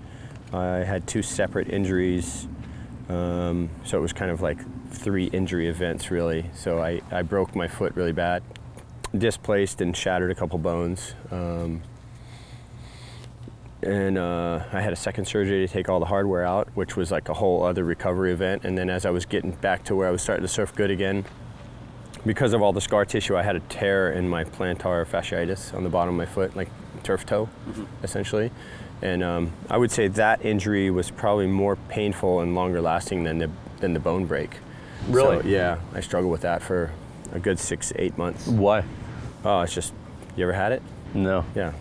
[0.55, 2.49] I had two separate injuries.
[3.11, 4.59] Um, so it was kind of like
[4.91, 6.47] three injury events, really.
[6.55, 8.43] So I, I broke my foot really bad,
[9.15, 11.15] displaced and shattered a couple bones.
[11.31, 11.83] Um,
[13.83, 17.11] and uh, I had a second surgery to take all the hardware out, which was
[17.11, 18.65] like a whole other recovery event.
[18.65, 20.91] And then as I was getting back to where I was starting to surf good
[20.91, 21.25] again,
[22.25, 25.83] because of all the scar tissue, I had a tear in my plantar fasciitis on
[25.83, 26.69] the bottom of my foot, like
[27.03, 27.49] turf toe,
[28.03, 28.51] essentially.
[29.03, 33.39] And um, I would say that injury was probably more painful and longer lasting than
[33.39, 34.59] the than the bone break.
[35.09, 35.43] Really?
[35.43, 36.93] So, yeah, I struggled with that for
[37.33, 38.47] a good six, eight months.
[38.47, 38.85] Why?
[39.45, 39.93] Oh, it's just,
[40.37, 40.83] you ever had it?
[41.15, 41.45] No.
[41.57, 41.73] Yeah.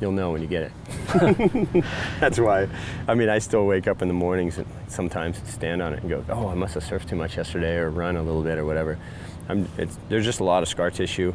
[0.00, 1.84] You'll know when you get it.
[2.20, 2.66] That's why.
[3.06, 6.10] I mean, I still wake up in the mornings and sometimes stand on it and
[6.10, 8.64] go, "Oh, I must have surfed too much yesterday, or run a little bit, or
[8.66, 8.98] whatever."
[9.48, 11.34] I'm, it's, there's just a lot of scar tissue.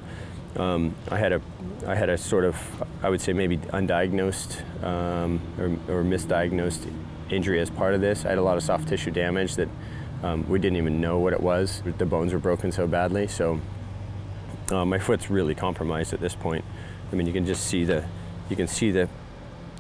[0.58, 1.42] Um, I had a,
[1.86, 2.58] I had a sort of,
[3.04, 5.66] I would say maybe undiagnosed um, or,
[6.00, 6.92] or misdiagnosed
[7.30, 8.26] injury as part of this.
[8.26, 9.70] I had a lot of soft tissue damage that
[10.24, 11.84] um, we didn't even know what it was.
[11.98, 13.60] The bones were broken so badly, so
[14.72, 16.66] Uh, my foot's really compromised at this point.
[17.12, 18.04] I mean, you can just see the,
[18.50, 19.10] you can see the,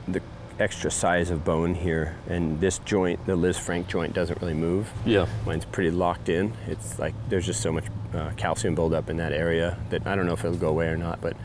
[0.08, 0.22] the
[0.60, 4.92] extra size of bone here, and this joint, the liz Lisfranc joint, doesn't really move.
[5.06, 5.28] Yeah.
[5.46, 6.54] Mine's pretty locked in.
[6.68, 10.26] It's like there's just so much uh, calcium buildup in that area that I don't
[10.26, 11.36] know if it'll go away or not, but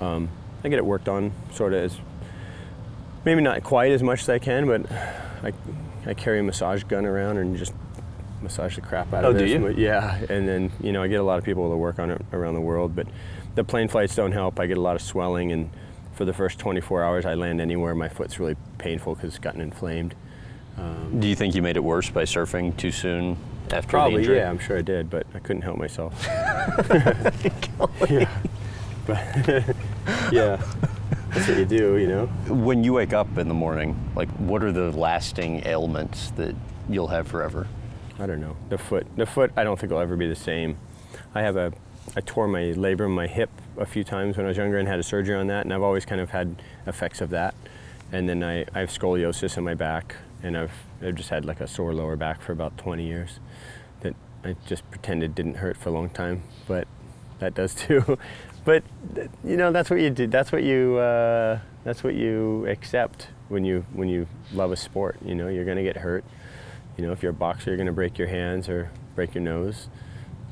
[0.00, 0.28] um,
[0.64, 1.98] I get it worked on sort of as
[3.24, 4.90] maybe not quite as much as I can, but
[5.42, 5.52] I,
[6.06, 7.72] I carry a massage gun around and just
[8.42, 9.52] massage the crap out Oh, of do this.
[9.52, 9.68] you?
[9.84, 12.22] Yeah, and then you know I get a lot of people to work on it
[12.32, 13.06] around the world, but
[13.54, 14.58] the plane flights don't help.
[14.58, 15.70] I get a lot of swelling, and
[16.20, 19.62] for the first 24 hours I land anywhere, my foot's really painful because it's gotten
[19.62, 20.14] inflamed.
[20.76, 23.38] Um, do you think you made it worse by surfing too soon
[23.70, 24.36] after the injury?
[24.36, 26.12] yeah, I'm sure I did, but I couldn't help myself.
[28.10, 28.38] yeah,
[29.06, 29.18] but
[30.30, 30.62] yeah,
[31.30, 32.26] that's what you do, you know.
[32.48, 36.54] When you wake up in the morning, like what are the lasting ailments that
[36.86, 37.66] you'll have forever?
[38.18, 38.58] I don't know.
[38.68, 40.76] The foot, the foot, I don't think will ever be the same.
[41.34, 41.72] I have a,
[42.16, 44.98] I tore my labrum, my hip a few times when I was younger and had
[44.98, 47.54] a surgery on that, and I've always kind of had effects of that.
[48.12, 51.60] And then I, I have scoliosis in my back, and I've, I've just had like
[51.60, 53.38] a sore lower back for about 20 years
[54.00, 56.88] that I just pretended didn't hurt for a long time, but
[57.38, 58.18] that does too.
[58.64, 58.82] but
[59.44, 60.26] you know, that's what you do.
[60.26, 65.16] That's what you, uh, that's what you accept when you when you love a sport.
[65.24, 66.24] You know, you're gonna get hurt.
[67.00, 69.42] You know, if you're a boxer, you're going to break your hands or break your
[69.42, 69.88] nose.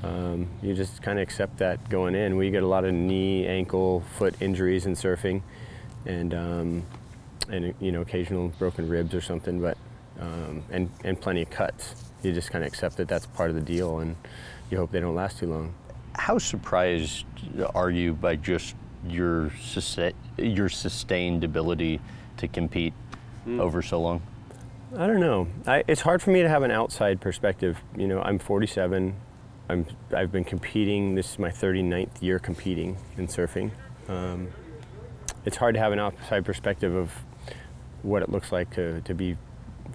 [0.03, 2.37] Um, you just kind of accept that going in.
[2.37, 5.43] We get a lot of knee, ankle, foot injuries in surfing,
[6.07, 6.83] and um,
[7.51, 9.77] and you know occasional broken ribs or something, but
[10.21, 12.05] um, and and plenty of cuts.
[12.23, 14.17] You just kind of accept that that's part of the deal, and
[14.71, 15.75] you hope they don't last too long.
[16.15, 17.25] How surprised
[17.75, 18.75] are you by just
[19.07, 22.01] your sus- your sustained ability
[22.37, 22.95] to compete
[23.49, 24.23] over so long?
[24.97, 25.49] I don't know.
[25.67, 27.79] I, it's hard for me to have an outside perspective.
[27.97, 29.15] You know, I'm 47.
[29.69, 31.15] I'm, I've been competing.
[31.15, 33.71] This is my 39th year competing in surfing.
[34.09, 34.49] Um,
[35.45, 37.13] it's hard to have an outside perspective of
[38.03, 39.37] what it looks like to, to be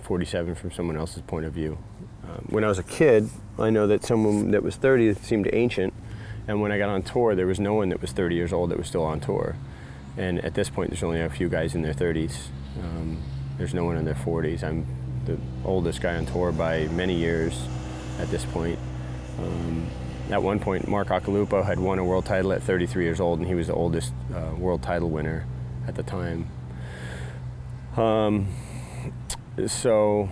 [0.04, 1.78] 47 from someone else's point of view.
[2.24, 5.94] Um, when I was a kid, I know that someone that was 30 seemed ancient,
[6.48, 8.70] and when I got on tour, there was no one that was 30 years old
[8.70, 9.56] that was still on tour.
[10.18, 12.36] And at this point, there's only a few guys in their 30s.
[12.80, 13.22] Um,
[13.58, 14.64] there's no one in their 40s.
[14.64, 14.86] I'm
[15.26, 17.60] the oldest guy on tour by many years
[18.20, 18.78] at this point.
[19.44, 19.88] Um,
[20.32, 23.48] at one point, Mark Occhilupo had won a world title at 33 years old, and
[23.48, 25.46] he was the oldest uh, world title winner
[25.88, 26.48] at the time.
[27.98, 28.48] Um,
[29.68, 30.30] so,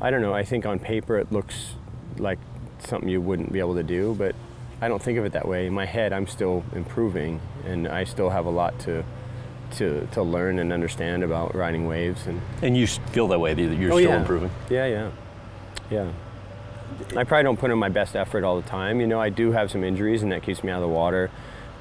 [0.00, 0.34] I don't know.
[0.34, 1.74] I think on paper it looks
[2.18, 2.38] like
[2.80, 4.34] something you wouldn't be able to do, but
[4.80, 5.66] I don't think of it that way.
[5.66, 9.04] In my head, I'm still improving, and I still have a lot to
[9.72, 13.62] to, to learn and understand about riding waves and And you feel that way that
[13.62, 14.20] you're Oh, still yeah.
[14.20, 14.50] improving.
[14.70, 15.10] yeah, yeah,
[15.90, 16.10] yeah.
[17.16, 19.00] I probably don't put in my best effort all the time.
[19.00, 21.30] You know, I do have some injuries, and that keeps me out of the water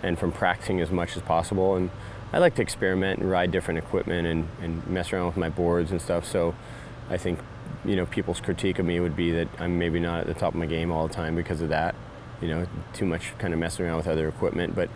[0.03, 1.75] and from practicing as much as possible.
[1.75, 1.89] And
[2.31, 5.91] I like to experiment and ride different equipment and, and mess around with my boards
[5.91, 6.25] and stuff.
[6.25, 6.55] So
[7.09, 7.39] I think,
[7.85, 10.53] you know, people's critique of me would be that I'm maybe not at the top
[10.53, 11.95] of my game all the time because of that.
[12.41, 14.75] You know, too much kind of messing around with other equipment.
[14.75, 14.89] But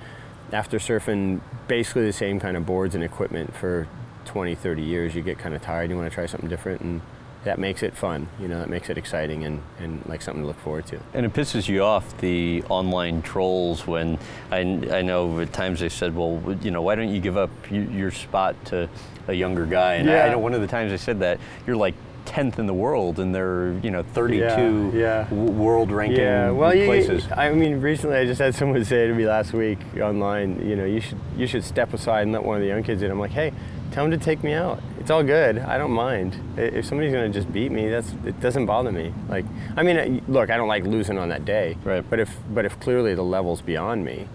[0.51, 3.87] after surfing basically the same kind of boards and equipment for
[4.25, 5.89] 20, 30 years, you get kind of tired.
[5.89, 7.01] You want to try something different, and
[7.43, 8.27] that makes it fun.
[8.39, 10.99] You know, that makes it exciting and, and like something to look forward to.
[11.13, 14.19] And it pisses you off the online trolls when
[14.51, 17.49] I, I know at times they said, well, you know, why don't you give up
[17.71, 18.89] your spot to
[19.27, 19.95] a younger guy?
[19.95, 21.95] And I, I know one of the times they said that you're like
[22.25, 25.23] 10th in the world and they're, you know, 32 Yeah, yeah.
[25.29, 27.25] w- world ranking Yeah, well, you, places.
[27.35, 30.85] I mean, recently I just had someone say to me last week online, you know,
[30.85, 33.09] you should you should step aside and let one of the young kids in.
[33.09, 33.51] I'm like, hey,
[33.91, 34.81] tell them to take me out.
[35.01, 35.57] It's all good.
[35.57, 36.39] I don't mind.
[36.57, 39.11] If somebody's gonna just beat me, that's it doesn't bother me.
[39.27, 39.45] Like,
[39.75, 41.75] I mean, look, I don't like losing on that day.
[41.83, 42.07] Right.
[42.07, 44.27] But if but if clearly the level's beyond me,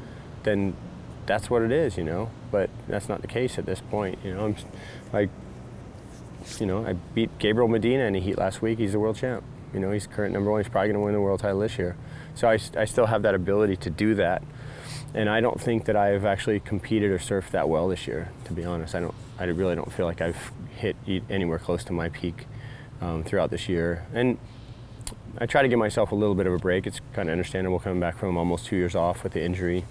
[0.42, 0.74] then
[1.24, 2.30] that's what it is, you know.
[2.50, 4.18] But that's not the case at this point.
[4.24, 4.56] You know, I'm
[5.12, 5.30] like
[6.58, 8.78] you know, I beat Gabriel Medina in a heat last week.
[8.78, 9.44] He's the world champ.
[9.72, 10.60] You know, he's current number one.
[10.60, 11.96] He's probably going to win the world title this year.
[12.34, 14.42] So I, I still have that ability to do that.
[15.14, 18.52] And I don't think that I've actually competed or surfed that well this year, to
[18.52, 18.94] be honest.
[18.94, 19.14] I don't.
[19.38, 20.96] I really don't feel like I've hit
[21.28, 22.46] anywhere close to my peak
[23.00, 24.06] um, throughout this year.
[24.14, 24.38] And
[25.38, 26.86] I try to give myself a little bit of a break.
[26.86, 29.84] It's kind of understandable coming back from almost two years off with the injury,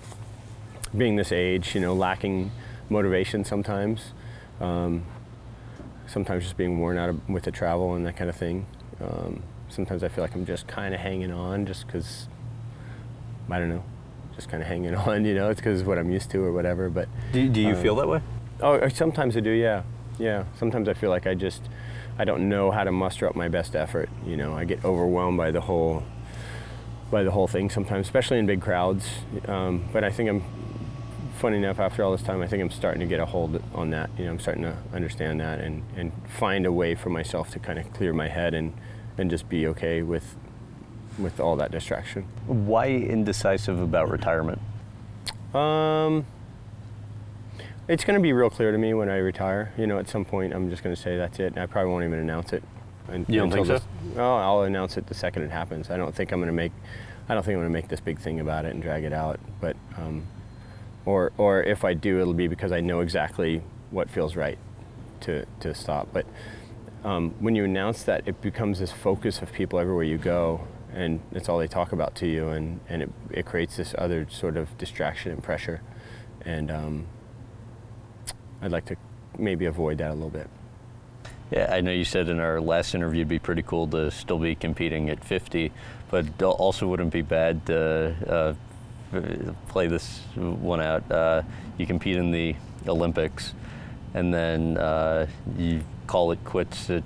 [0.97, 2.51] being this age, you know, lacking
[2.89, 4.13] motivation sometimes.
[4.59, 5.05] Um,
[6.07, 8.65] sometimes just being worn out with the travel and that kind of thing.
[9.01, 12.27] Um, sometimes I feel like I'm just kind of hanging on just because,
[13.49, 13.83] I don't know,
[14.35, 16.89] just kind of hanging on, you know, it's because what I'm used to or whatever.
[16.89, 18.21] But do, do you um, feel that way?
[18.61, 19.83] Oh, sometimes I do, yeah.
[20.17, 21.63] Yeah, sometimes I feel like I just,
[22.17, 24.09] I don't know how to muster up my best effort.
[24.25, 26.03] You know, I get overwhelmed by the whole
[27.11, 29.07] by the whole thing sometimes, especially in big crowds.
[29.47, 30.43] Um, but I think I'm
[31.37, 33.91] funny enough after all this time, I think I'm starting to get a hold on
[33.91, 34.09] that.
[34.17, 37.59] You know, I'm starting to understand that and, and find a way for myself to
[37.59, 38.73] kind of clear my head and,
[39.17, 40.35] and just be okay with
[41.17, 42.23] with all that distraction.
[42.45, 44.59] Why indecisive about retirement?
[45.53, 46.25] Um,
[47.87, 49.73] it's going to be real clear to me when I retire.
[49.77, 51.53] You know, at some point, I'm just going to say that's it.
[51.53, 52.63] And I probably won't even announce it.
[53.09, 53.79] Un- you don't think so?
[54.17, 55.89] Oh, I'll announce it the second it happens.
[55.89, 56.71] I don't think I'm going to make.
[57.27, 59.13] I don't think I'm going to make this big thing about it and drag it
[59.13, 59.39] out.
[59.59, 60.25] But, um,
[61.05, 64.57] or or if I do, it'll be because I know exactly what feels right
[65.21, 66.09] to to stop.
[66.11, 66.25] But
[67.03, 71.19] um, when you announce that, it becomes this focus of people everywhere you go, and
[71.31, 74.57] it's all they talk about to you, and, and it, it creates this other sort
[74.57, 75.81] of distraction and pressure.
[76.43, 77.07] And um,
[78.65, 78.95] I'd like to
[79.37, 80.49] maybe avoid that a little bit.
[81.51, 84.39] Yeah, I know you said in our last interview it'd be pretty cool to still
[84.39, 85.71] be competing at 50,
[86.09, 88.55] but also wouldn't be bad to
[89.13, 91.09] uh, play this one out.
[91.11, 91.43] Uh,
[91.77, 92.55] you compete in the
[92.87, 93.53] Olympics,
[94.15, 97.03] and then uh, you call it quits at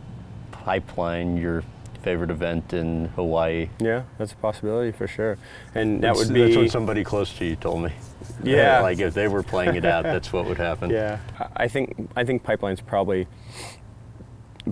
[0.52, 1.65] Pipeline, your
[1.99, 3.69] favorite event in Hawaii.
[3.80, 5.38] Yeah, that's a possibility for sure.
[5.76, 7.91] And that That's- would be That's what somebody close to you told me.
[8.43, 8.81] Yeah.
[8.81, 10.89] like if they were playing it out, that's what would happen.
[10.89, 13.27] Yeah, I- I think I think pipeline's probably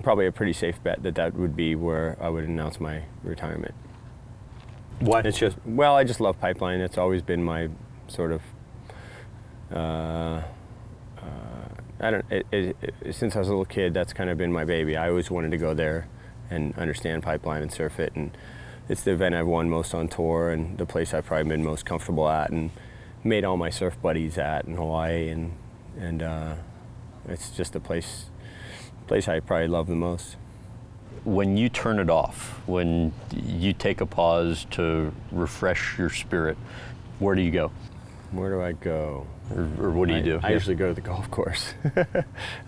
[0.02, 3.74] probably a pretty safe bet that that would be where I would announce my retirement.
[5.00, 5.26] What?
[5.26, 6.80] It's just well, I just love pipeline.
[6.80, 7.68] It's always been my
[8.08, 8.42] sort of.
[9.72, 10.42] Uh,
[11.18, 11.22] uh,
[12.00, 12.24] I don't.
[12.30, 14.96] It, it, it, since I was a little kid, that's kind of been my baby.
[14.96, 16.06] I always wanted to go there
[16.50, 18.36] and understand pipeline and surf it, and
[18.88, 21.84] it's the event I've won most on tour, and the place I've probably been most
[21.84, 22.70] comfortable at, and
[23.24, 25.52] made all my surf buddies at in Hawaii, and
[25.98, 26.54] and uh,
[27.28, 28.26] it's just the place
[29.06, 30.36] place I probably love the most.
[31.24, 36.56] when you turn it off, when you take a pause to refresh your spirit,
[37.18, 37.70] where do you go?
[38.30, 39.26] Where do I go?
[39.54, 40.40] Or, or what do you I, do?
[40.42, 41.74] I usually go to the golf course.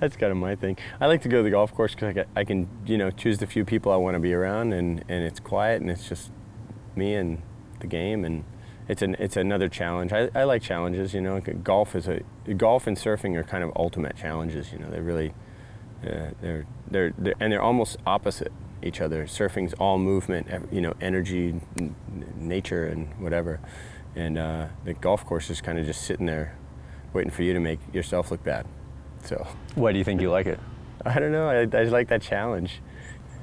[0.00, 0.78] That's kind of my thing.
[1.00, 3.38] I like to go to the golf course because I, I can, you know, choose
[3.38, 6.30] the few people I want to be around, and, and it's quiet, and it's just
[6.96, 7.42] me and
[7.80, 8.44] the game, and
[8.88, 10.12] it's an it's another challenge.
[10.12, 11.40] I, I like challenges, you know.
[11.40, 12.22] Golf is a
[12.56, 14.72] golf and surfing are kind of ultimate challenges.
[14.72, 15.32] You know, they really
[16.02, 18.52] uh, they're, they're they're and they're almost opposite
[18.82, 19.26] each other.
[19.26, 21.94] Surfing's all movement, you know, energy, n-
[22.36, 23.60] nature, and whatever.
[24.16, 26.56] And uh, the golf course is kind of just sitting there,
[27.12, 28.66] waiting for you to make yourself look bad.
[29.24, 30.58] So Why do you think you like it?
[31.04, 31.48] I don't know.
[31.48, 32.80] I, I like that challenge.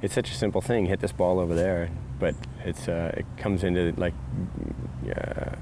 [0.02, 0.86] It's such a simple thing.
[0.86, 1.90] Hit this ball over there,
[2.20, 4.14] but it's uh, it comes into like
[5.10, 5.56] uh,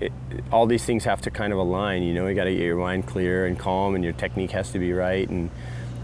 [0.00, 0.12] it,
[0.50, 2.02] all these things have to kind of align.
[2.02, 4.72] You know, you got to get your mind clear and calm, and your technique has
[4.72, 5.50] to be right, and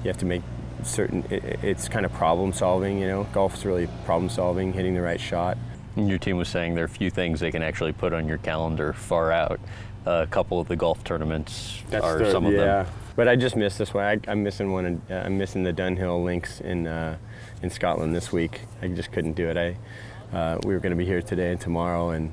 [0.05, 0.43] you have to make
[0.85, 1.25] certain.
[1.31, 2.99] It, it's kind of problem solving.
[3.01, 5.59] You know, golf's really problem solving, hitting the right shot.
[5.97, 8.29] And your team was saying there are a few things they can actually put on
[8.29, 9.59] your calendar far out.
[10.07, 12.59] A couple of the golf tournaments are the- some of yeah.
[12.85, 12.87] them.
[13.17, 14.05] But I just missed this one.
[14.05, 15.01] I, I'm missing one.
[15.11, 17.17] Uh, I'm missing the Dunhill Links in uh,
[17.63, 18.61] in Scotland this week.
[18.83, 19.57] I just couldn't do it.
[19.57, 22.33] I uh, we were going to be here today and tomorrow, and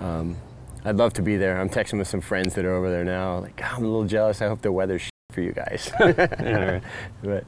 [0.00, 0.36] um,
[0.84, 1.60] I'd love to be there.
[1.60, 3.40] I'm texting with some friends that are over there now.
[3.40, 4.40] Like, "God, I'm a little jealous.
[4.40, 5.90] I hope the weather's for you guys.
[7.22, 7.44] but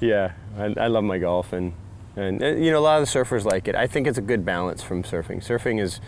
[0.00, 1.74] yeah, I, I love my golf, and
[2.16, 3.74] and uh, you know a lot of the surfers like it.
[3.74, 5.44] I think it's a good balance from surfing.
[5.44, 6.00] Surfing is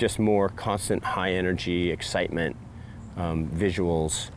[0.00, 2.56] just more constant high energy, excitement,
[3.16, 4.30] um, visuals.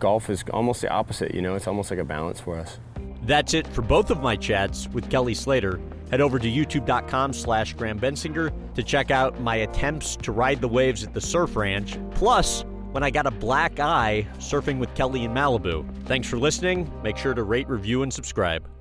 [0.00, 2.78] Golf is almost the opposite, you know, it's almost like a balance for us.
[3.22, 5.80] That's it for both of my chats with Kelly Slater.
[6.10, 10.68] Head over to youtube.com slash Graham Bensinger to check out my attempts to ride the
[10.68, 15.24] waves at the surf ranch, plus when I got a black eye surfing with Kelly
[15.24, 15.84] in Malibu.
[16.06, 16.90] Thanks for listening.
[17.02, 18.75] Make sure to rate, review, and subscribe.